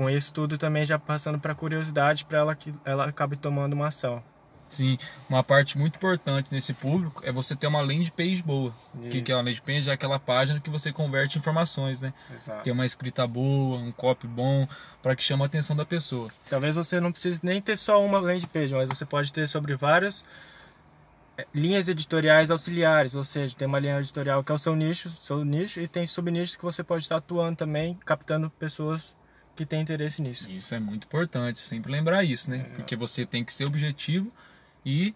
Com 0.02 0.10
isso 0.10 0.34
tudo 0.34 0.58
também 0.58 0.84
já 0.84 0.98
passando 0.98 1.38
para 1.38 1.54
curiosidade 1.54 2.26
para 2.26 2.40
ela 2.40 2.56
que 2.56 2.74
ela 2.84 3.06
acabe 3.06 3.38
tomando 3.38 3.74
uma 3.74 3.90
ação. 3.90 4.24
Sim, 4.72 4.98
uma 5.30 5.44
parte 5.44 5.78
muito 5.78 5.96
importante 5.98 6.48
nesse 6.52 6.74
público 6.74 7.22
é 7.24 7.32
você 7.32 7.56
ter 7.56 7.68
uma 7.68 7.82
landing 7.82 8.08
page 8.08 8.42
boa. 8.42 8.74
O 8.96 9.10
que, 9.10 9.22
que 9.22 9.32
é 9.32 9.36
uma 9.36 9.44
landing 9.44 9.62
page? 9.62 9.92
É 9.92 9.94
aquela 9.94 10.18
página 10.18 10.60
que 10.60 10.72
você 10.72 10.92
converte 10.92 11.38
informações, 11.38 12.02
né? 12.02 12.12
Exato. 12.34 12.64
Ter 12.64 12.72
uma 12.72 12.84
escrita 12.84 13.28
boa, 13.28 13.78
um 13.78 13.92
copy 13.92 14.26
bom, 14.26 14.68
para 15.04 15.16
que 15.16 15.22
chame 15.22 15.44
a 15.44 15.46
atenção 15.46 15.76
da 15.76 15.86
pessoa. 15.86 16.32
Talvez 16.50 16.76
você 16.76 17.00
não 17.00 17.12
precise 17.12 17.40
nem 17.44 17.62
ter 17.62 17.78
só 17.78 18.04
uma 18.04 18.20
landing 18.20 18.48
page, 18.48 18.74
mas 18.74 18.90
você 18.90 19.06
pode 19.06 19.32
ter 19.32 19.48
sobre 19.48 19.76
várias 19.76 20.26
eh, 21.38 21.46
linhas 21.54 21.88
editoriais 21.88 22.50
auxiliares, 22.50 23.14
ou 23.14 23.24
seja, 23.24 23.56
tem 23.56 23.68
uma 23.68 23.78
linha 23.78 24.00
editorial 24.00 24.44
que 24.44 24.52
é 24.52 24.56
o 24.56 24.58
seu 24.58 24.76
nicho, 24.76 25.12
seu 25.20 25.46
nicho 25.46 25.80
e 25.80 25.88
tem 25.88 26.08
subnichos 26.08 26.56
que 26.56 26.64
você 26.64 26.84
pode 26.84 27.04
estar 27.04 27.18
atuando 27.18 27.56
também, 27.56 28.00
captando 28.04 28.50
pessoas 28.50 29.16
que 29.56 29.66
têm 29.66 29.82
interesse 29.82 30.22
nisso. 30.22 30.50
Isso 30.50 30.74
é 30.74 30.80
muito 30.80 31.06
importante, 31.06 31.60
sempre 31.60 31.92
lembrar 31.92 32.24
isso, 32.24 32.50
né? 32.50 32.66
É. 32.72 32.76
Porque 32.76 32.96
você 32.96 33.26
tem 33.26 33.44
que 33.44 33.54
ser 33.54 33.66
objetivo 33.66 34.32
e 34.86 35.14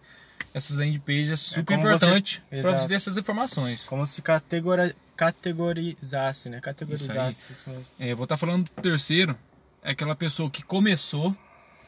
essas 0.52 0.76
landing 0.76 0.98
pages 1.00 1.30
é 1.30 1.36
super 1.36 1.74
é 1.74 1.76
importante 1.76 2.42
para 2.48 2.78
você 2.78 2.88
ter 2.88 2.94
essas 2.94 3.16
informações. 3.16 3.84
Como 3.84 4.06
se 4.06 4.22
categori, 4.22 4.94
categorizasse, 5.16 6.48
né? 6.48 6.60
Categorizasse. 6.60 7.44
Isso 7.50 7.70
é, 7.98 8.12
eu 8.12 8.16
vou 8.16 8.24
estar 8.24 8.36
tá 8.36 8.38
falando 8.38 8.64
do 8.64 8.82
terceiro, 8.82 9.36
é 9.82 9.90
aquela 9.90 10.14
pessoa 10.14 10.50
que 10.50 10.62
começou, 10.62 11.36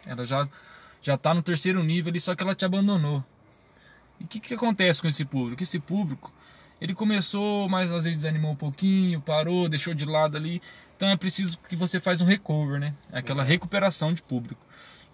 ela 0.07 0.25
já 0.25 0.49
já 1.01 1.17
tá 1.17 1.33
no 1.33 1.43
terceiro 1.43 1.83
nível 1.83 2.11
ali, 2.11 2.21
só 2.21 2.35
que 2.35 2.43
ela 2.43 2.55
te 2.55 2.65
abandonou. 2.65 3.23
E 4.21 4.25
o 4.25 4.27
que, 4.27 4.41
que 4.41 4.55
acontece 4.55 5.01
com 5.01 5.09
esse 5.09 5.25
público? 5.25 5.63
Esse 5.63 5.79
público, 5.79 6.33
ele 6.81 6.95
começou, 6.95 7.69
mas 7.69 7.91
às 7.93 8.05
vezes 8.05 8.21
desanimou 8.21 8.53
um 8.53 8.57
pouquinho, 8.57 9.21
parou, 9.21 9.69
deixou 9.69 9.95
de 9.95 10.05
lado 10.05 10.37
ali. 10.37 10.61
Então 10.99 11.09
é 11.09 11.17
preciso 11.17 11.57
que 11.59 11.77
você 11.77 12.01
faça 12.01 12.25
um 12.25 12.27
recover, 12.27 12.81
né? 12.81 12.93
Aquela 13.13 13.43
Exato. 13.43 13.51
recuperação 13.51 14.13
de 14.13 14.21
público. 14.21 14.61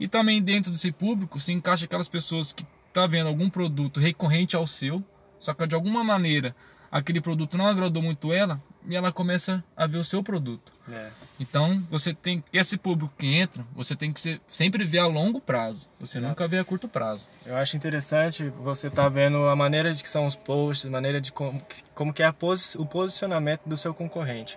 E 0.00 0.08
também 0.08 0.42
dentro 0.42 0.72
desse 0.72 0.90
público 0.90 1.38
se 1.38 1.52
encaixa 1.52 1.84
aquelas 1.84 2.08
pessoas 2.08 2.54
que 2.54 2.66
tá 2.90 3.06
vendo 3.06 3.26
algum 3.26 3.50
produto 3.50 4.00
recorrente 4.00 4.56
ao 4.56 4.66
seu, 4.66 5.04
só 5.38 5.52
que 5.52 5.66
de 5.66 5.74
alguma 5.74 6.02
maneira 6.02 6.56
aquele 6.90 7.20
produto 7.20 7.58
não 7.58 7.66
agradou 7.66 8.02
muito 8.02 8.32
ela 8.32 8.62
e 8.88 8.96
ela 8.96 9.12
começa 9.12 9.62
a 9.76 9.86
ver 9.86 9.98
o 9.98 10.04
seu 10.04 10.22
produto. 10.22 10.72
É. 10.90 11.10
Então 11.38 11.78
você 11.90 12.14
tem 12.14 12.42
esse 12.50 12.78
público 12.78 13.12
que 13.18 13.34
entra, 13.34 13.62
você 13.74 13.94
tem 13.94 14.10
que 14.10 14.18
ser, 14.18 14.40
sempre 14.48 14.84
ver 14.84 15.00
a 15.00 15.06
longo 15.06 15.38
prazo. 15.38 15.86
Você 16.00 16.16
Exato. 16.16 16.30
nunca 16.30 16.48
vê 16.48 16.58
a 16.58 16.64
curto 16.64 16.88
prazo. 16.88 17.26
Eu 17.44 17.56
acho 17.58 17.76
interessante 17.76 18.48
você 18.62 18.86
estar 18.86 19.02
tá 19.02 19.08
vendo 19.10 19.36
a 19.48 19.54
maneira 19.54 19.92
de 19.92 20.02
que 20.02 20.08
são 20.08 20.26
os 20.26 20.34
posts, 20.34 20.90
maneira 20.90 21.20
de 21.20 21.30
como, 21.30 21.60
como 21.94 22.14
que 22.14 22.22
é 22.22 22.32
posi 22.32 22.78
o 22.78 22.86
posicionamento 22.86 23.62
do 23.66 23.76
seu 23.76 23.92
concorrente, 23.92 24.56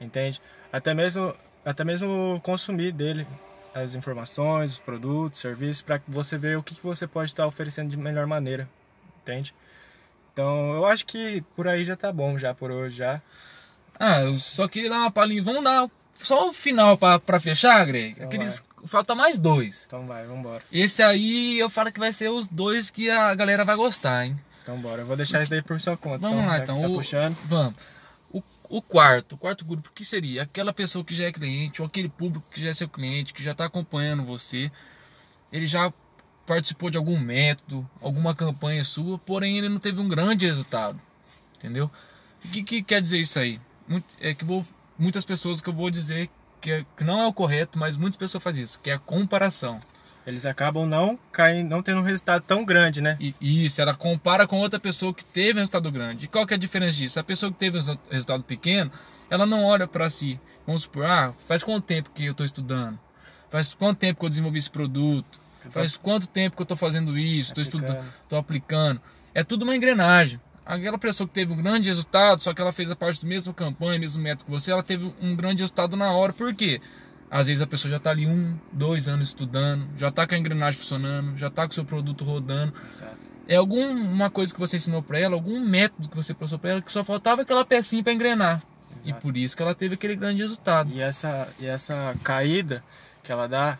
entende? 0.00 0.40
Até 0.72 0.94
mesmo 0.94 1.34
até 1.64 1.84
mesmo 1.84 2.40
consumir 2.42 2.92
dele 2.92 3.26
as 3.74 3.94
informações, 3.94 4.72
os 4.72 4.78
produtos, 4.78 5.40
serviços, 5.40 5.82
para 5.82 6.00
você 6.08 6.36
ver 6.36 6.58
o 6.58 6.62
que, 6.62 6.74
que 6.74 6.82
você 6.82 7.06
pode 7.06 7.30
estar 7.30 7.46
oferecendo 7.46 7.90
de 7.90 7.96
melhor 7.96 8.26
maneira, 8.26 8.68
entende? 9.22 9.54
Então, 10.32 10.74
eu 10.74 10.86
acho 10.86 11.06
que 11.06 11.42
por 11.54 11.68
aí 11.68 11.84
já 11.84 11.96
tá 11.96 12.12
bom, 12.12 12.38
já 12.38 12.54
por 12.54 12.70
hoje, 12.70 12.96
já. 12.96 13.20
Ah, 13.98 14.22
eu 14.22 14.38
só 14.38 14.66
queria 14.66 14.88
dar 14.88 14.98
uma 14.98 15.10
palhinha. 15.10 15.42
Vamos 15.42 15.62
dar 15.62 15.88
só 16.18 16.48
o 16.48 16.52
final 16.52 16.96
para 16.96 17.40
fechar, 17.40 17.84
Greg? 17.86 18.12
Então 18.12 18.26
Aqueles... 18.26 18.62
Falta 18.86 19.14
mais 19.14 19.38
dois. 19.38 19.84
Então 19.86 20.06
vai, 20.06 20.24
vambora. 20.24 20.62
Esse 20.72 21.02
aí 21.02 21.58
eu 21.58 21.68
falo 21.68 21.92
que 21.92 22.00
vai 22.00 22.14
ser 22.14 22.30
os 22.30 22.48
dois 22.48 22.88
que 22.88 23.10
a 23.10 23.34
galera 23.34 23.62
vai 23.62 23.76
gostar, 23.76 24.24
hein? 24.24 24.40
Então 24.62 24.78
bora. 24.78 25.02
Eu 25.02 25.06
vou 25.06 25.18
deixar 25.18 25.42
isso 25.42 25.50
daí 25.50 25.60
por 25.60 25.78
sua 25.78 25.98
conta. 25.98 26.20
Vamos 26.20 26.38
então, 26.38 26.48
lá, 26.48 26.58
então. 26.58 26.80
Tá 26.80 26.88
o... 26.88 26.94
puxando. 26.94 27.36
Vamos. 27.44 27.74
O 28.32 28.80
quarto, 28.80 29.32
o 29.32 29.36
quarto 29.38 29.64
grupo, 29.64 29.90
que 29.92 30.04
seria 30.04 30.44
aquela 30.44 30.72
pessoa 30.72 31.04
que 31.04 31.12
já 31.12 31.24
é 31.24 31.32
cliente, 31.32 31.82
ou 31.82 31.86
aquele 31.86 32.08
público 32.08 32.46
que 32.52 32.60
já 32.60 32.70
é 32.70 32.72
seu 32.72 32.88
cliente, 32.88 33.34
que 33.34 33.42
já 33.42 33.50
está 33.50 33.64
acompanhando 33.64 34.24
você, 34.24 34.70
ele 35.52 35.66
já 35.66 35.92
participou 36.46 36.88
de 36.88 36.96
algum 36.96 37.18
método, 37.18 37.88
alguma 38.00 38.32
campanha 38.32 38.84
sua, 38.84 39.18
porém 39.18 39.58
ele 39.58 39.68
não 39.68 39.80
teve 39.80 40.00
um 40.00 40.06
grande 40.06 40.46
resultado, 40.46 41.00
entendeu? 41.56 41.90
O 42.44 42.48
que, 42.48 42.62
que 42.62 42.82
quer 42.82 43.02
dizer 43.02 43.18
isso 43.18 43.40
aí? 43.40 43.60
É 44.20 44.32
que 44.32 44.44
vou, 44.44 44.64
muitas 44.96 45.24
pessoas 45.24 45.60
que 45.60 45.68
eu 45.68 45.74
vou 45.74 45.90
dizer 45.90 46.30
que, 46.60 46.70
é, 46.70 46.84
que 46.96 47.02
não 47.02 47.20
é 47.22 47.26
o 47.26 47.32
correto, 47.32 47.76
mas 47.76 47.96
muitas 47.96 48.16
pessoas 48.16 48.42
fazem 48.42 48.62
isso, 48.62 48.78
que 48.78 48.90
é 48.90 48.94
a 48.94 48.98
comparação 49.00 49.80
eles 50.26 50.44
acabam 50.46 50.86
não 50.86 51.18
caindo, 51.32 51.68
não 51.68 51.82
tendo 51.82 52.00
um 52.00 52.04
resultado 52.04 52.42
tão 52.42 52.64
grande, 52.64 53.00
né? 53.00 53.16
E, 53.20 53.34
isso, 53.40 53.80
ela 53.80 53.94
compara 53.94 54.46
com 54.46 54.58
outra 54.58 54.78
pessoa 54.78 55.14
que 55.14 55.24
teve 55.24 55.58
um 55.58 55.62
resultado 55.62 55.90
grande. 55.90 56.26
E 56.26 56.28
qual 56.28 56.46
que 56.46 56.54
é 56.54 56.56
a 56.56 56.60
diferença 56.60 56.92
disso? 56.98 57.18
A 57.18 57.24
pessoa 57.24 57.50
que 57.50 57.58
teve 57.58 57.78
um 57.78 57.98
resultado 58.10 58.42
pequeno, 58.44 58.90
ela 59.28 59.46
não 59.46 59.64
olha 59.64 59.86
para 59.86 60.10
si. 60.10 60.38
Vamos 60.66 60.82
supor, 60.82 61.06
ah, 61.06 61.32
faz 61.46 61.62
quanto 61.62 61.84
tempo 61.84 62.10
que 62.14 62.26
eu 62.26 62.32
estou 62.32 62.44
estudando? 62.46 62.98
Faz 63.48 63.74
quanto 63.74 63.98
tempo 63.98 64.20
que 64.20 64.24
eu 64.24 64.28
desenvolvi 64.28 64.58
esse 64.58 64.70
produto? 64.70 65.40
Faz 65.70 65.96
quanto 65.96 66.26
tempo 66.26 66.56
que 66.56 66.62
eu 66.62 66.64
estou 66.64 66.76
fazendo 66.76 67.18
isso? 67.18 67.50
Estou 67.50 67.62
estudando, 67.62 68.04
estou 68.22 68.38
aplicando. 68.38 69.00
É 69.34 69.42
tudo 69.42 69.62
uma 69.62 69.76
engrenagem. 69.76 70.40
Aquela 70.64 70.98
pessoa 70.98 71.26
que 71.26 71.34
teve 71.34 71.52
um 71.52 71.56
grande 71.56 71.88
resultado, 71.88 72.42
só 72.42 72.54
que 72.54 72.60
ela 72.60 72.72
fez 72.72 72.90
a 72.90 72.96
parte 72.96 73.20
do 73.20 73.26
mesmo 73.26 73.52
campanha, 73.52 73.98
mesmo 73.98 74.22
método 74.22 74.44
que 74.44 74.50
você, 74.50 74.70
ela 74.70 74.82
teve 74.82 75.12
um 75.20 75.34
grande 75.34 75.62
resultado 75.62 75.96
na 75.96 76.12
hora. 76.12 76.32
Por 76.32 76.54
quê? 76.54 76.80
Às 77.30 77.46
vezes 77.46 77.62
a 77.62 77.66
pessoa 77.66 77.90
já 77.90 77.98
está 77.98 78.10
ali 78.10 78.26
um, 78.26 78.58
dois 78.72 79.08
anos 79.08 79.28
estudando, 79.28 79.86
já 79.96 80.08
está 80.08 80.26
com 80.26 80.34
a 80.34 80.38
engrenagem 80.38 80.80
funcionando, 80.80 81.36
já 81.36 81.46
está 81.46 81.64
com 81.64 81.70
o 81.70 81.74
seu 81.74 81.84
produto 81.84 82.24
rodando. 82.24 82.74
Exato. 82.86 83.16
É 83.46 83.56
alguma 83.56 84.28
coisa 84.30 84.52
que 84.52 84.58
você 84.58 84.76
ensinou 84.76 85.02
para 85.02 85.18
ela, 85.18 85.34
algum 85.34 85.60
método 85.60 86.08
que 86.08 86.16
você 86.16 86.34
passou 86.34 86.58
para 86.58 86.70
ela 86.70 86.82
que 86.82 86.90
só 86.90 87.04
faltava 87.04 87.42
aquela 87.42 87.64
pecinha 87.64 88.02
para 88.02 88.12
engrenar. 88.12 88.62
Exato. 88.90 89.08
E 89.08 89.12
por 89.14 89.36
isso 89.36 89.56
que 89.56 89.62
ela 89.62 89.74
teve 89.74 89.94
aquele 89.94 90.16
grande 90.16 90.42
resultado. 90.42 90.92
E 90.92 91.00
essa, 91.00 91.48
e 91.60 91.66
essa 91.66 92.16
caída 92.24 92.82
que 93.22 93.30
ela 93.30 93.46
dá 93.46 93.78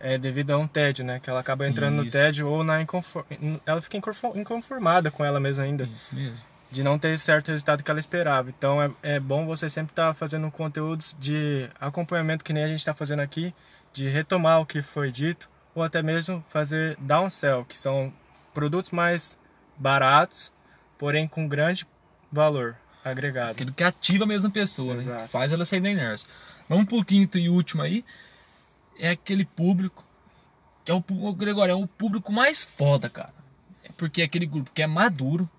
é 0.00 0.16
devido 0.16 0.52
a 0.52 0.58
um 0.58 0.66
tédio, 0.66 1.04
né? 1.04 1.20
Que 1.20 1.28
ela 1.28 1.40
acaba 1.40 1.68
entrando 1.68 1.96
isso. 1.96 2.04
no 2.06 2.10
tédio 2.10 2.48
ou 2.48 2.64
na 2.64 2.80
inconform... 2.80 3.26
ela 3.64 3.80
fica 3.82 3.98
inconformada 4.34 5.10
com 5.10 5.24
ela 5.24 5.38
mesma 5.38 5.64
ainda. 5.64 5.84
Isso 5.84 6.14
mesmo 6.14 6.55
de 6.70 6.82
não 6.82 6.98
ter 6.98 7.18
certo 7.18 7.48
resultado 7.50 7.82
que 7.82 7.90
ela 7.90 8.00
esperava. 8.00 8.50
Então 8.50 8.82
é, 8.82 8.90
é 9.02 9.20
bom 9.20 9.46
você 9.46 9.70
sempre 9.70 9.92
estar 9.92 10.08
tá 10.08 10.14
fazendo 10.14 10.50
conteúdos 10.50 11.16
de 11.18 11.68
acompanhamento 11.80 12.44
que 12.44 12.52
nem 12.52 12.64
a 12.64 12.68
gente 12.68 12.80
está 12.80 12.94
fazendo 12.94 13.20
aqui, 13.20 13.54
de 13.92 14.08
retomar 14.08 14.60
o 14.60 14.66
que 14.66 14.82
foi 14.82 15.10
dito, 15.10 15.48
ou 15.74 15.82
até 15.82 16.02
mesmo 16.02 16.44
fazer 16.48 16.96
downsell, 16.98 17.64
que 17.64 17.76
são 17.76 18.12
produtos 18.52 18.90
mais 18.90 19.38
baratos, 19.76 20.52
porém 20.98 21.28
com 21.28 21.46
grande 21.46 21.86
valor 22.32 22.76
agregado. 23.04 23.52
Aquilo 23.52 23.72
que 23.72 23.84
ativa 23.84 24.24
a 24.24 24.26
mesma 24.26 24.50
pessoa, 24.50 24.94
né? 24.94 25.28
Faz 25.28 25.52
ela 25.52 25.64
sair 25.64 25.80
da 25.80 25.90
inércia. 25.90 26.28
Vamos 26.68 26.86
pro 26.86 27.04
quinto 27.04 27.38
e 27.38 27.48
último 27.48 27.82
aí. 27.82 28.04
É 28.98 29.10
aquele 29.10 29.44
público 29.44 30.04
que 30.84 30.92
é 30.92 30.94
o, 30.94 31.04
o 31.08 31.34
Gregório, 31.34 31.72
é 31.72 31.74
o 31.74 31.86
público 31.86 32.32
mais 32.32 32.62
foda, 32.62 33.10
cara. 33.10 33.34
É 33.84 33.90
porque 33.96 34.22
é 34.22 34.24
aquele 34.24 34.46
grupo 34.46 34.70
que 34.72 34.82
é 34.82 34.86
maduro, 34.86 35.50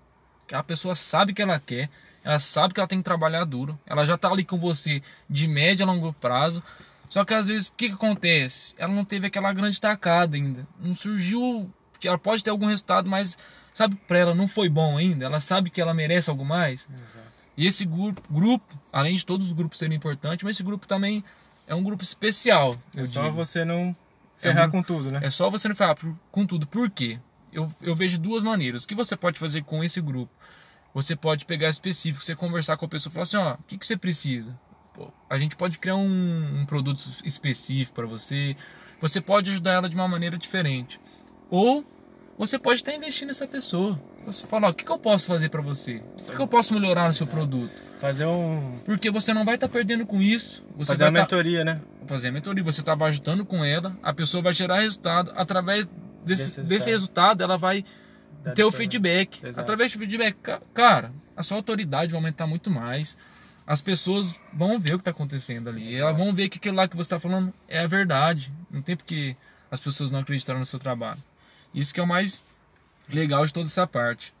a 0.52 0.62
pessoa 0.62 0.94
sabe 0.94 1.32
que 1.32 1.42
ela 1.42 1.58
quer, 1.58 1.88
ela 2.24 2.38
sabe 2.38 2.74
que 2.74 2.80
ela 2.80 2.88
tem 2.88 2.98
que 2.98 3.04
trabalhar 3.04 3.44
duro, 3.44 3.78
ela 3.86 4.04
já 4.04 4.14
está 4.14 4.28
ali 4.28 4.44
com 4.44 4.58
você 4.58 5.02
de 5.28 5.46
médio 5.48 5.84
a 5.84 5.90
longo 5.90 6.12
prazo. 6.12 6.62
Só 7.08 7.24
que 7.24 7.32
às 7.32 7.48
vezes 7.48 7.68
o 7.68 7.72
que, 7.72 7.88
que 7.88 7.94
acontece? 7.94 8.74
Ela 8.76 8.92
não 8.92 9.04
teve 9.04 9.26
aquela 9.26 9.52
grande 9.52 9.80
tacada 9.80 10.36
ainda. 10.36 10.66
Não 10.78 10.94
surgiu. 10.94 11.70
Ela 12.04 12.18
pode 12.18 12.44
ter 12.44 12.50
algum 12.50 12.66
resultado, 12.66 13.08
mas 13.08 13.38
sabe, 13.72 13.96
para 14.06 14.18
ela 14.18 14.34
não 14.34 14.46
foi 14.46 14.68
bom 14.68 14.98
ainda. 14.98 15.24
Ela 15.24 15.40
sabe 15.40 15.70
que 15.70 15.80
ela 15.80 15.94
merece 15.94 16.28
algo 16.28 16.44
mais. 16.44 16.86
Exato. 16.92 17.28
E 17.56 17.66
esse 17.66 17.84
grupo, 17.84 18.22
grupo, 18.30 18.74
além 18.92 19.16
de 19.16 19.24
todos 19.24 19.46
os 19.46 19.52
grupos 19.52 19.78
serem 19.78 19.96
importantes, 19.96 20.44
mas 20.44 20.56
esse 20.56 20.62
grupo 20.62 20.86
também 20.86 21.24
é 21.66 21.74
um 21.74 21.82
grupo 21.82 22.02
especial. 22.02 22.76
É 22.94 23.04
só 23.04 23.24
digo. 23.24 23.34
você 23.34 23.64
não 23.64 23.96
ferrar 24.36 24.64
é 24.64 24.66
um, 24.68 24.70
com 24.70 24.82
tudo, 24.82 25.10
né? 25.10 25.20
É 25.22 25.30
só 25.30 25.50
você 25.50 25.66
não 25.66 25.74
ferrar 25.74 25.96
com 26.30 26.46
tudo. 26.46 26.66
Por 26.66 26.90
quê? 26.90 27.18
Eu, 27.52 27.72
eu 27.80 27.94
vejo 27.94 28.18
duas 28.18 28.42
maneiras. 28.42 28.84
O 28.84 28.86
que 28.86 28.94
você 28.94 29.16
pode 29.16 29.38
fazer 29.38 29.62
com 29.62 29.82
esse 29.82 30.00
grupo? 30.00 30.32
Você 30.94 31.14
pode 31.14 31.44
pegar 31.44 31.68
específico, 31.68 32.24
você 32.24 32.34
conversar 32.34 32.76
com 32.76 32.84
a 32.84 32.88
pessoa 32.88 33.10
e 33.10 33.14
falar 33.14 33.22
assim, 33.22 33.36
ó, 33.36 33.54
o 33.54 33.62
que, 33.66 33.78
que 33.78 33.86
você 33.86 33.96
precisa? 33.96 34.54
A 35.30 35.38
gente 35.38 35.54
pode 35.54 35.78
criar 35.78 35.96
um, 35.96 36.60
um 36.60 36.66
produto 36.66 37.00
específico 37.24 37.94
para 37.94 38.06
você. 38.06 38.56
Você 39.00 39.20
pode 39.20 39.50
ajudar 39.50 39.72
ela 39.72 39.88
de 39.88 39.94
uma 39.94 40.08
maneira 40.08 40.36
diferente. 40.36 41.00
Ou 41.50 41.84
você 42.36 42.58
pode 42.58 42.80
estar 42.80 42.92
investindo 42.92 43.28
nessa 43.28 43.46
pessoa. 43.46 44.00
Você 44.26 44.46
fala, 44.46 44.68
ó, 44.68 44.70
o 44.70 44.74
que, 44.74 44.84
que 44.84 44.90
eu 44.90 44.98
posso 44.98 45.26
fazer 45.26 45.48
para 45.48 45.62
você? 45.62 46.02
O 46.20 46.24
que, 46.24 46.36
que 46.36 46.40
eu 46.40 46.46
posso 46.46 46.74
melhorar 46.74 47.08
no 47.08 47.14
seu 47.14 47.26
produto? 47.26 47.70
Fazer 48.00 48.26
um. 48.26 48.78
Porque 48.84 49.10
você 49.10 49.34
não 49.34 49.44
vai 49.44 49.56
estar 49.56 49.68
perdendo 49.68 50.06
com 50.06 50.22
isso. 50.22 50.62
Você 50.76 50.92
fazer 50.92 51.04
a 51.04 51.06
tá 51.06 51.12
mentoria, 51.12 51.64
né? 51.64 51.80
Fazer 52.06 52.28
a 52.28 52.32
mentoria. 52.32 52.62
Você 52.62 52.80
está 52.80 52.94
ajudando 52.94 53.44
com 53.44 53.64
ela, 53.64 53.96
a 54.02 54.12
pessoa 54.12 54.42
vai 54.42 54.52
gerar 54.52 54.80
resultado. 54.80 55.32
Através 55.34 55.88
desse, 56.28 56.44
desse, 56.44 56.62
desse 56.62 56.90
resultado, 56.90 57.42
ela 57.42 57.56
vai 57.56 57.84
ter 58.54 58.64
o 58.64 58.70
feedback. 58.72 59.44
Exato. 59.44 59.60
Através 59.60 59.92
do 59.92 59.98
feedback, 59.98 60.36
cara, 60.72 61.12
a 61.36 61.42
sua 61.42 61.56
autoridade 61.56 62.12
vai 62.12 62.18
aumentar 62.18 62.46
muito 62.46 62.70
mais. 62.70 63.16
As 63.66 63.80
pessoas 63.80 64.34
vão 64.52 64.78
ver 64.78 64.94
o 64.94 64.98
que 64.98 65.02
está 65.02 65.10
acontecendo 65.10 65.68
ali. 65.68 65.88
Exato. 65.88 66.02
Elas 66.02 66.16
vão 66.16 66.34
ver 66.34 66.48
que 66.48 66.58
aquilo 66.58 66.76
lá 66.76 66.88
que 66.88 66.96
você 66.96 67.02
está 67.02 67.20
falando 67.20 67.52
é 67.68 67.80
a 67.80 67.86
verdade. 67.86 68.52
Não 68.70 68.80
tem 68.80 68.96
porque 68.96 69.36
as 69.70 69.80
pessoas 69.80 70.10
não 70.10 70.20
acreditaram 70.20 70.58
no 70.58 70.66
seu 70.66 70.78
trabalho. 70.78 71.22
Isso 71.74 71.92
que 71.92 72.00
é 72.00 72.02
o 72.02 72.06
mais 72.06 72.42
legal 73.08 73.44
de 73.44 73.52
toda 73.52 73.66
essa 73.66 73.86
parte. 73.86 74.32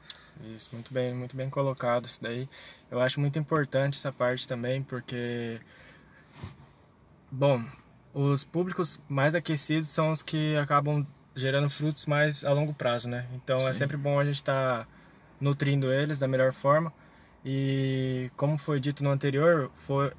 Isso, 0.54 0.70
muito 0.72 0.94
bem, 0.94 1.14
muito 1.14 1.36
bem 1.36 1.50
colocado 1.50 2.06
isso 2.06 2.22
daí. 2.22 2.48
Eu 2.90 3.00
acho 3.00 3.20
muito 3.20 3.38
importante 3.38 3.98
essa 3.98 4.12
parte 4.12 4.46
também, 4.46 4.82
porque 4.82 5.60
bom, 7.30 7.62
os 8.14 8.44
públicos 8.44 9.00
mais 9.08 9.34
aquecidos 9.34 9.88
são 9.88 10.10
os 10.12 10.22
que 10.22 10.56
acabam 10.56 11.06
gerando 11.38 11.70
frutos 11.70 12.06
mais 12.06 12.44
a 12.44 12.52
longo 12.52 12.74
prazo, 12.74 13.08
né? 13.08 13.24
Então 13.34 13.58
é 13.58 13.60
Sim. 13.60 13.68
é 13.68 13.72
sempre 13.72 13.96
bom 13.96 14.18
a 14.18 14.24
gente 14.24 14.36
estar 14.36 14.80
tá 14.80 14.88
nutrindo 15.40 15.92
eles 15.92 16.18
da 16.18 16.28
melhor 16.28 16.52
forma. 16.52 16.92
E 17.44 18.30
como 18.36 18.58
foi 18.58 18.80
dito 18.80 19.02
no 19.02 19.10
anterior, 19.10 19.70
foi, 19.74 20.12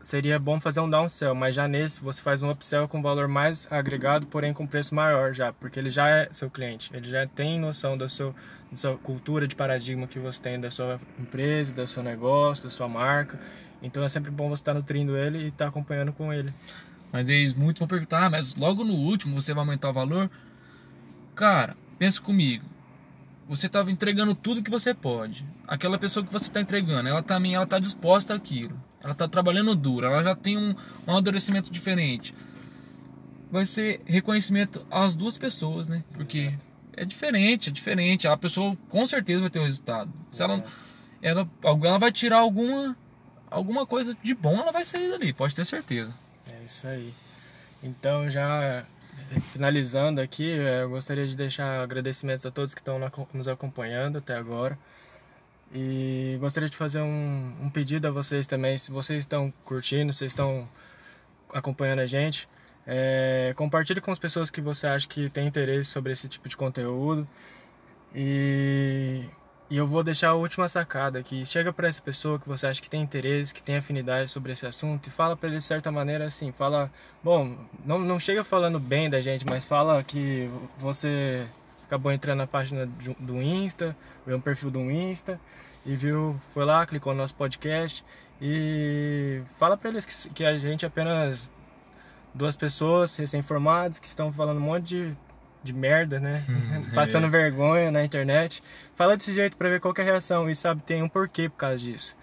seria 0.00 0.38
bom 0.38 0.60
fazer 0.60 0.80
um 0.80 0.90
downsell, 0.90 1.34
mas 1.34 1.54
já 1.54 1.68
nesse 1.68 2.00
você 2.00 2.20
faz 2.20 2.42
um 2.42 2.50
upsell 2.50 2.88
com 2.88 3.00
valor 3.00 3.28
mais 3.28 3.70
agregado, 3.70 4.26
porém 4.26 4.52
com 4.52 4.66
preço 4.66 4.94
maior 4.94 5.32
já, 5.32 5.52
porque 5.52 5.78
ele 5.78 5.90
já 5.90 6.08
é 6.08 6.28
seu 6.32 6.50
cliente, 6.50 6.90
ele 6.92 7.08
já 7.08 7.26
tem 7.26 7.58
noção 7.58 7.96
da 7.96 8.08
sua, 8.08 8.34
da 8.70 8.76
sua 8.76 8.96
cultura 8.98 9.46
de 9.46 9.54
paradigma 9.54 10.06
que 10.06 10.18
você 10.18 10.42
tem 10.42 10.60
da 10.60 10.70
sua 10.70 11.00
empresa, 11.18 11.72
do 11.72 11.86
seu 11.86 12.02
negócio, 12.02 12.64
da 12.64 12.70
sua 12.70 12.88
marca. 12.88 13.38
Então 13.82 14.02
é 14.04 14.08
sempre 14.08 14.30
bom 14.30 14.48
você 14.48 14.60
estar 14.60 14.72
tá 14.72 14.78
nutrindo 14.78 15.16
ele 15.16 15.38
e 15.38 15.48
estar 15.48 15.66
tá 15.66 15.68
acompanhando 15.68 16.12
com 16.12 16.32
ele. 16.32 16.52
Mas 17.12 17.28
eles 17.28 17.54
muitos 17.54 17.80
vão 17.80 17.88
perguntar, 17.88 18.26
ah, 18.26 18.30
mas 18.30 18.54
logo 18.54 18.84
no 18.84 18.94
último 18.94 19.40
você 19.40 19.52
vai 19.52 19.62
aumentar 19.62 19.90
o 19.90 19.92
valor? 19.92 20.30
Cara, 21.34 21.76
pensa 21.98 22.20
comigo. 22.20 22.64
Você 23.48 23.66
estava 23.66 23.90
entregando 23.90 24.34
tudo 24.34 24.62
que 24.62 24.70
você 24.70 24.94
pode. 24.94 25.44
Aquela 25.66 25.98
pessoa 25.98 26.24
que 26.24 26.32
você 26.32 26.46
está 26.46 26.60
entregando, 26.60 27.08
ela 27.08 27.22
também 27.22 27.54
ela 27.54 27.64
está 27.64 27.78
disposta 27.78 28.34
àquilo. 28.34 28.76
Ela 29.02 29.12
está 29.12 29.26
trabalhando 29.26 29.74
duro, 29.74 30.06
ela 30.06 30.22
já 30.22 30.36
tem 30.36 30.56
um, 30.56 30.70
um 30.70 31.10
amadurecimento 31.10 31.70
diferente. 31.70 32.34
vai 33.50 33.66
ser 33.66 34.00
reconhecimento 34.04 34.86
às 34.90 35.16
duas 35.16 35.36
pessoas, 35.36 35.88
né? 35.88 36.04
Porque 36.12 36.54
é 36.96 37.04
diferente, 37.04 37.70
é 37.70 37.72
diferente. 37.72 38.28
A 38.28 38.36
pessoa 38.36 38.76
com 38.88 39.04
certeza 39.06 39.40
vai 39.40 39.50
ter 39.50 39.58
o 39.58 39.64
resultado. 39.64 40.12
Se 40.30 40.42
ela, 40.42 40.62
ela, 41.20 41.48
ela 41.64 41.98
vai 41.98 42.12
tirar 42.12 42.38
alguma, 42.38 42.96
alguma 43.50 43.86
coisa 43.86 44.16
de 44.22 44.34
bom, 44.34 44.60
ela 44.60 44.70
vai 44.70 44.84
sair 44.84 45.10
dali, 45.10 45.32
pode 45.32 45.54
ter 45.54 45.64
certeza. 45.64 46.14
Isso 46.70 46.86
aí. 46.86 47.12
Então, 47.82 48.30
já 48.30 48.86
finalizando 49.52 50.20
aqui, 50.20 50.52
é, 50.52 50.82
eu 50.82 50.90
gostaria 50.90 51.26
de 51.26 51.34
deixar 51.34 51.82
agradecimentos 51.82 52.46
a 52.46 52.50
todos 52.50 52.72
que 52.74 52.80
estão 52.80 52.96
nos 53.34 53.48
acompanhando 53.48 54.18
até 54.18 54.36
agora. 54.36 54.78
E 55.74 56.36
gostaria 56.38 56.68
de 56.68 56.76
fazer 56.76 57.00
um, 57.00 57.52
um 57.60 57.68
pedido 57.68 58.06
a 58.06 58.10
vocês 58.12 58.46
também, 58.46 58.78
se 58.78 58.92
vocês 58.92 59.22
estão 59.22 59.52
curtindo, 59.64 60.12
se 60.12 60.24
estão 60.24 60.68
acompanhando 61.52 62.00
a 62.00 62.06
gente, 62.06 62.48
é, 62.86 63.52
compartilhe 63.56 64.00
com 64.00 64.12
as 64.12 64.18
pessoas 64.18 64.48
que 64.48 64.60
você 64.60 64.86
acha 64.86 65.08
que 65.08 65.28
tem 65.28 65.48
interesse 65.48 65.90
sobre 65.90 66.12
esse 66.12 66.28
tipo 66.28 66.48
de 66.48 66.56
conteúdo. 66.56 67.26
E, 68.14 69.24
e 69.70 69.76
eu 69.76 69.86
vou 69.86 70.02
deixar 70.02 70.30
a 70.30 70.34
última 70.34 70.68
sacada 70.68 71.20
aqui. 71.20 71.46
Chega 71.46 71.72
para 71.72 71.86
essa 71.86 72.02
pessoa 72.02 72.40
que 72.40 72.48
você 72.48 72.66
acha 72.66 72.82
que 72.82 72.90
tem 72.90 73.00
interesse, 73.00 73.54
que 73.54 73.62
tem 73.62 73.76
afinidade 73.76 74.28
sobre 74.28 74.50
esse 74.50 74.66
assunto 74.66 75.06
e 75.06 75.10
fala 75.10 75.36
para 75.36 75.48
ele 75.48 75.58
de 75.58 75.64
certa 75.64 75.92
maneira 75.92 76.24
assim, 76.24 76.50
fala, 76.50 76.90
bom, 77.22 77.56
não, 77.86 78.00
não 78.00 78.18
chega 78.18 78.42
falando 78.42 78.80
bem 78.80 79.08
da 79.08 79.20
gente, 79.20 79.46
mas 79.46 79.64
fala 79.64 80.02
que 80.02 80.50
você 80.76 81.46
acabou 81.84 82.10
entrando 82.10 82.38
na 82.38 82.46
página 82.48 82.84
do 83.20 83.40
Insta, 83.40 83.96
viu 84.26 84.36
um 84.36 84.40
perfil 84.40 84.72
do 84.72 84.90
Insta 84.90 85.40
e 85.86 85.94
viu, 85.94 86.36
foi 86.52 86.64
lá, 86.64 86.84
clicou 86.84 87.12
no 87.12 87.20
nosso 87.20 87.36
podcast 87.36 88.04
e 88.42 89.40
fala 89.56 89.76
para 89.76 89.90
eles 89.90 90.04
que, 90.04 90.30
que 90.30 90.44
a 90.44 90.58
gente 90.58 90.84
apenas 90.84 91.48
duas 92.34 92.56
pessoas 92.56 93.14
recém-formadas 93.16 94.00
que 94.00 94.08
estão 94.08 94.32
falando 94.32 94.58
um 94.58 94.62
monte 94.62 94.88
de, 94.88 95.16
de 95.62 95.72
merda, 95.72 96.18
né? 96.18 96.44
Hum, 96.48 96.90
Passando 96.94 97.26
é. 97.26 97.30
vergonha 97.30 97.90
na 97.90 98.04
internet. 98.04 98.62
Fala 98.94 99.16
desse 99.16 99.32
jeito 99.32 99.56
para 99.56 99.68
ver 99.68 99.80
qual 99.80 99.94
é 99.96 100.00
a 100.00 100.04
reação 100.04 100.48
e 100.50 100.54
sabe, 100.54 100.82
tem 100.82 101.02
um 101.02 101.08
porquê 101.08 101.48
por 101.48 101.56
causa 101.56 101.78
disso. 101.78 102.16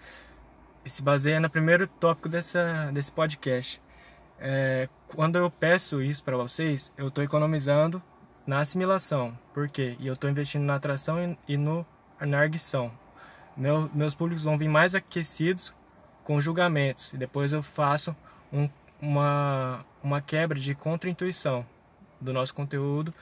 E 0.84 0.89
se 0.89 1.01
baseia 1.01 1.39
no 1.39 1.50
primeiro 1.50 1.88
tópico 1.88 2.29
dessa, 2.29 2.89
desse 2.94 3.12
podcast. 3.12 3.82
É, 4.39 4.88
quando 5.08 5.38
eu 5.38 5.50
peço 5.50 6.01
isso 6.01 6.24
para 6.24 6.38
vocês, 6.38 6.91
eu 6.98 7.10
estou 7.10 7.24
economizando 7.24 8.01
na 8.46 8.60
assimilação. 8.60 9.38
Por 9.53 9.67
quê? 9.70 9.98
E 10.00 10.08
eu 10.08 10.13
estou 10.13 10.29
investindo 10.29 10.63
na 10.63 10.75
atração 10.75 11.38
e, 11.48 11.53
e 11.53 11.58
no, 11.58 11.86
na 12.22 12.39
arguição. 12.39 12.91
Meu, 13.56 13.89
meus 13.94 14.15
públicos 14.15 14.44
vão 14.44 14.58
vir 14.58 14.70
mais 14.70 14.96
aquecidos 14.96 15.74
com 16.24 16.39
julgamentos. 16.39 17.12
E 17.13 17.17
depois 17.17 17.51
eu 17.51 17.63
faço 17.63 18.15
um 18.53 18.70
uma, 19.01 19.86
uma 20.03 20.22
quebra 20.22 20.60
de 20.60 20.74
contra-intuição 20.74 21.65
do 22.20 22.34
nosso 22.34 22.54
conteúdo 22.54 23.14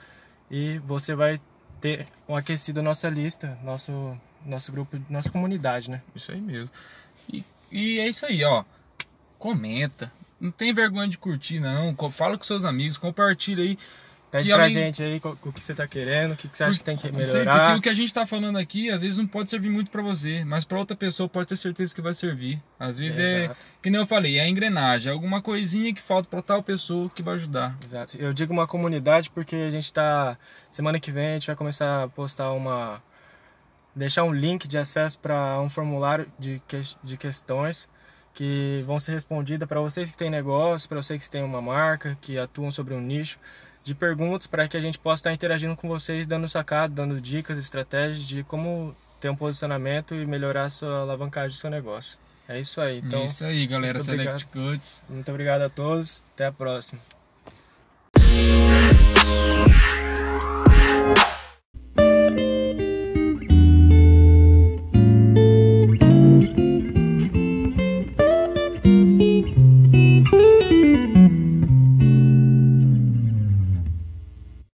e 0.50 0.78
você 0.80 1.14
vai 1.14 1.40
ter 1.80 2.06
um 2.28 2.36
aquecido 2.36 2.82
nossa 2.82 3.08
lista, 3.08 3.58
nosso, 3.62 4.18
nosso 4.44 4.72
grupo, 4.72 4.98
nossa 5.08 5.30
comunidade, 5.30 5.90
né? 5.90 6.02
Isso 6.14 6.32
aí 6.32 6.40
mesmo. 6.40 6.70
E, 7.32 7.44
e 7.70 7.98
é 7.98 8.08
isso 8.08 8.24
aí, 8.26 8.42
ó. 8.44 8.64
Comenta. 9.38 10.10
Não 10.40 10.50
tem 10.50 10.72
vergonha 10.72 11.08
de 11.08 11.18
curtir, 11.18 11.60
não. 11.60 11.94
Fala 12.10 12.36
com 12.36 12.44
seus 12.44 12.64
amigos, 12.64 12.98
compartilha 12.98 13.62
aí. 13.62 13.78
Pede 14.36 14.48
que 14.48 14.54
pra 14.54 14.64
além... 14.64 14.74
gente 14.74 15.02
aí 15.02 15.20
o 15.24 15.52
que 15.52 15.62
você 15.62 15.74
tá 15.74 15.86
querendo, 15.86 16.32
o 16.32 16.36
que 16.36 16.48
você 16.52 16.64
acha 16.64 16.78
que 16.78 16.84
tem 16.84 16.96
que 16.96 17.10
melhorar. 17.10 17.30
Sei, 17.30 17.44
porque 17.44 17.78
o 17.78 17.82
que 17.82 17.88
a 17.88 17.94
gente 17.94 18.12
tá 18.12 18.26
falando 18.26 18.58
aqui, 18.58 18.90
às 18.90 19.02
vezes 19.02 19.18
não 19.18 19.26
pode 19.26 19.50
servir 19.50 19.70
muito 19.70 19.90
para 19.90 20.02
você, 20.02 20.44
mas 20.44 20.64
para 20.64 20.78
outra 20.78 20.96
pessoa 20.96 21.28
pode 21.28 21.48
ter 21.48 21.56
certeza 21.56 21.94
que 21.94 22.00
vai 22.00 22.14
servir. 22.14 22.62
Às 22.78 22.96
vezes 22.96 23.18
é, 23.18 23.44
é 23.44 23.50
que 23.82 23.90
nem 23.90 24.00
eu 24.00 24.06
falei, 24.06 24.38
é 24.38 24.42
a 24.42 24.48
engrenagem, 24.48 25.10
é 25.10 25.12
alguma 25.12 25.40
coisinha 25.40 25.94
que 25.94 26.02
falta 26.02 26.28
para 26.28 26.42
tal 26.42 26.62
pessoa 26.62 27.10
que 27.10 27.22
vai 27.22 27.34
ajudar. 27.34 27.76
Exato. 27.84 28.16
Eu 28.16 28.32
digo 28.32 28.52
uma 28.52 28.66
comunidade 28.66 29.30
porque 29.30 29.56
a 29.56 29.70
gente 29.70 29.92
tá 29.92 30.38
semana 30.70 31.00
que 31.00 31.10
vem 31.10 31.28
a 31.28 31.32
gente 31.34 31.46
vai 31.46 31.56
começar 31.56 32.04
a 32.04 32.08
postar 32.08 32.52
uma 32.52 33.02
deixar 33.94 34.24
um 34.24 34.32
link 34.32 34.68
de 34.68 34.76
acesso 34.76 35.18
para 35.18 35.58
um 35.60 35.70
formulário 35.70 36.30
de, 36.38 36.60
que... 36.68 36.80
de 37.02 37.16
questões 37.16 37.88
que 38.34 38.84
vão 38.86 39.00
ser 39.00 39.12
respondidas 39.12 39.66
para 39.66 39.80
vocês 39.80 40.10
que 40.10 40.16
têm 40.16 40.28
negócio, 40.28 40.86
para 40.86 41.02
vocês 41.02 41.22
que 41.22 41.30
têm 41.30 41.42
uma 41.42 41.62
marca, 41.62 42.18
que 42.20 42.38
atuam 42.38 42.70
sobre 42.70 42.92
um 42.92 43.00
nicho 43.00 43.38
de 43.86 43.94
perguntas 43.94 44.48
para 44.48 44.66
que 44.66 44.76
a 44.76 44.80
gente 44.80 44.98
possa 44.98 45.20
estar 45.20 45.32
interagindo 45.32 45.76
com 45.76 45.86
vocês, 45.86 46.26
dando 46.26 46.48
sacado, 46.48 46.92
dando 46.92 47.20
dicas, 47.20 47.56
estratégias 47.56 48.26
de 48.26 48.42
como 48.42 48.92
ter 49.20 49.30
um 49.30 49.36
posicionamento 49.36 50.12
e 50.12 50.26
melhorar 50.26 50.64
a 50.64 50.70
sua 50.70 51.02
alavancagem 51.02 51.56
do 51.56 51.60
seu 51.60 51.70
negócio. 51.70 52.18
É 52.48 52.58
isso 52.58 52.80
aí. 52.80 52.98
Então, 52.98 53.20
é 53.20 53.24
isso 53.26 53.44
aí, 53.44 53.64
galera. 53.64 54.00
Select 54.00 54.48
Goods. 54.52 55.00
Muito 55.08 55.30
obrigado 55.30 55.62
a 55.62 55.68
todos. 55.68 56.20
Até 56.34 56.46
a 56.46 56.52
próxima. 56.52 57.00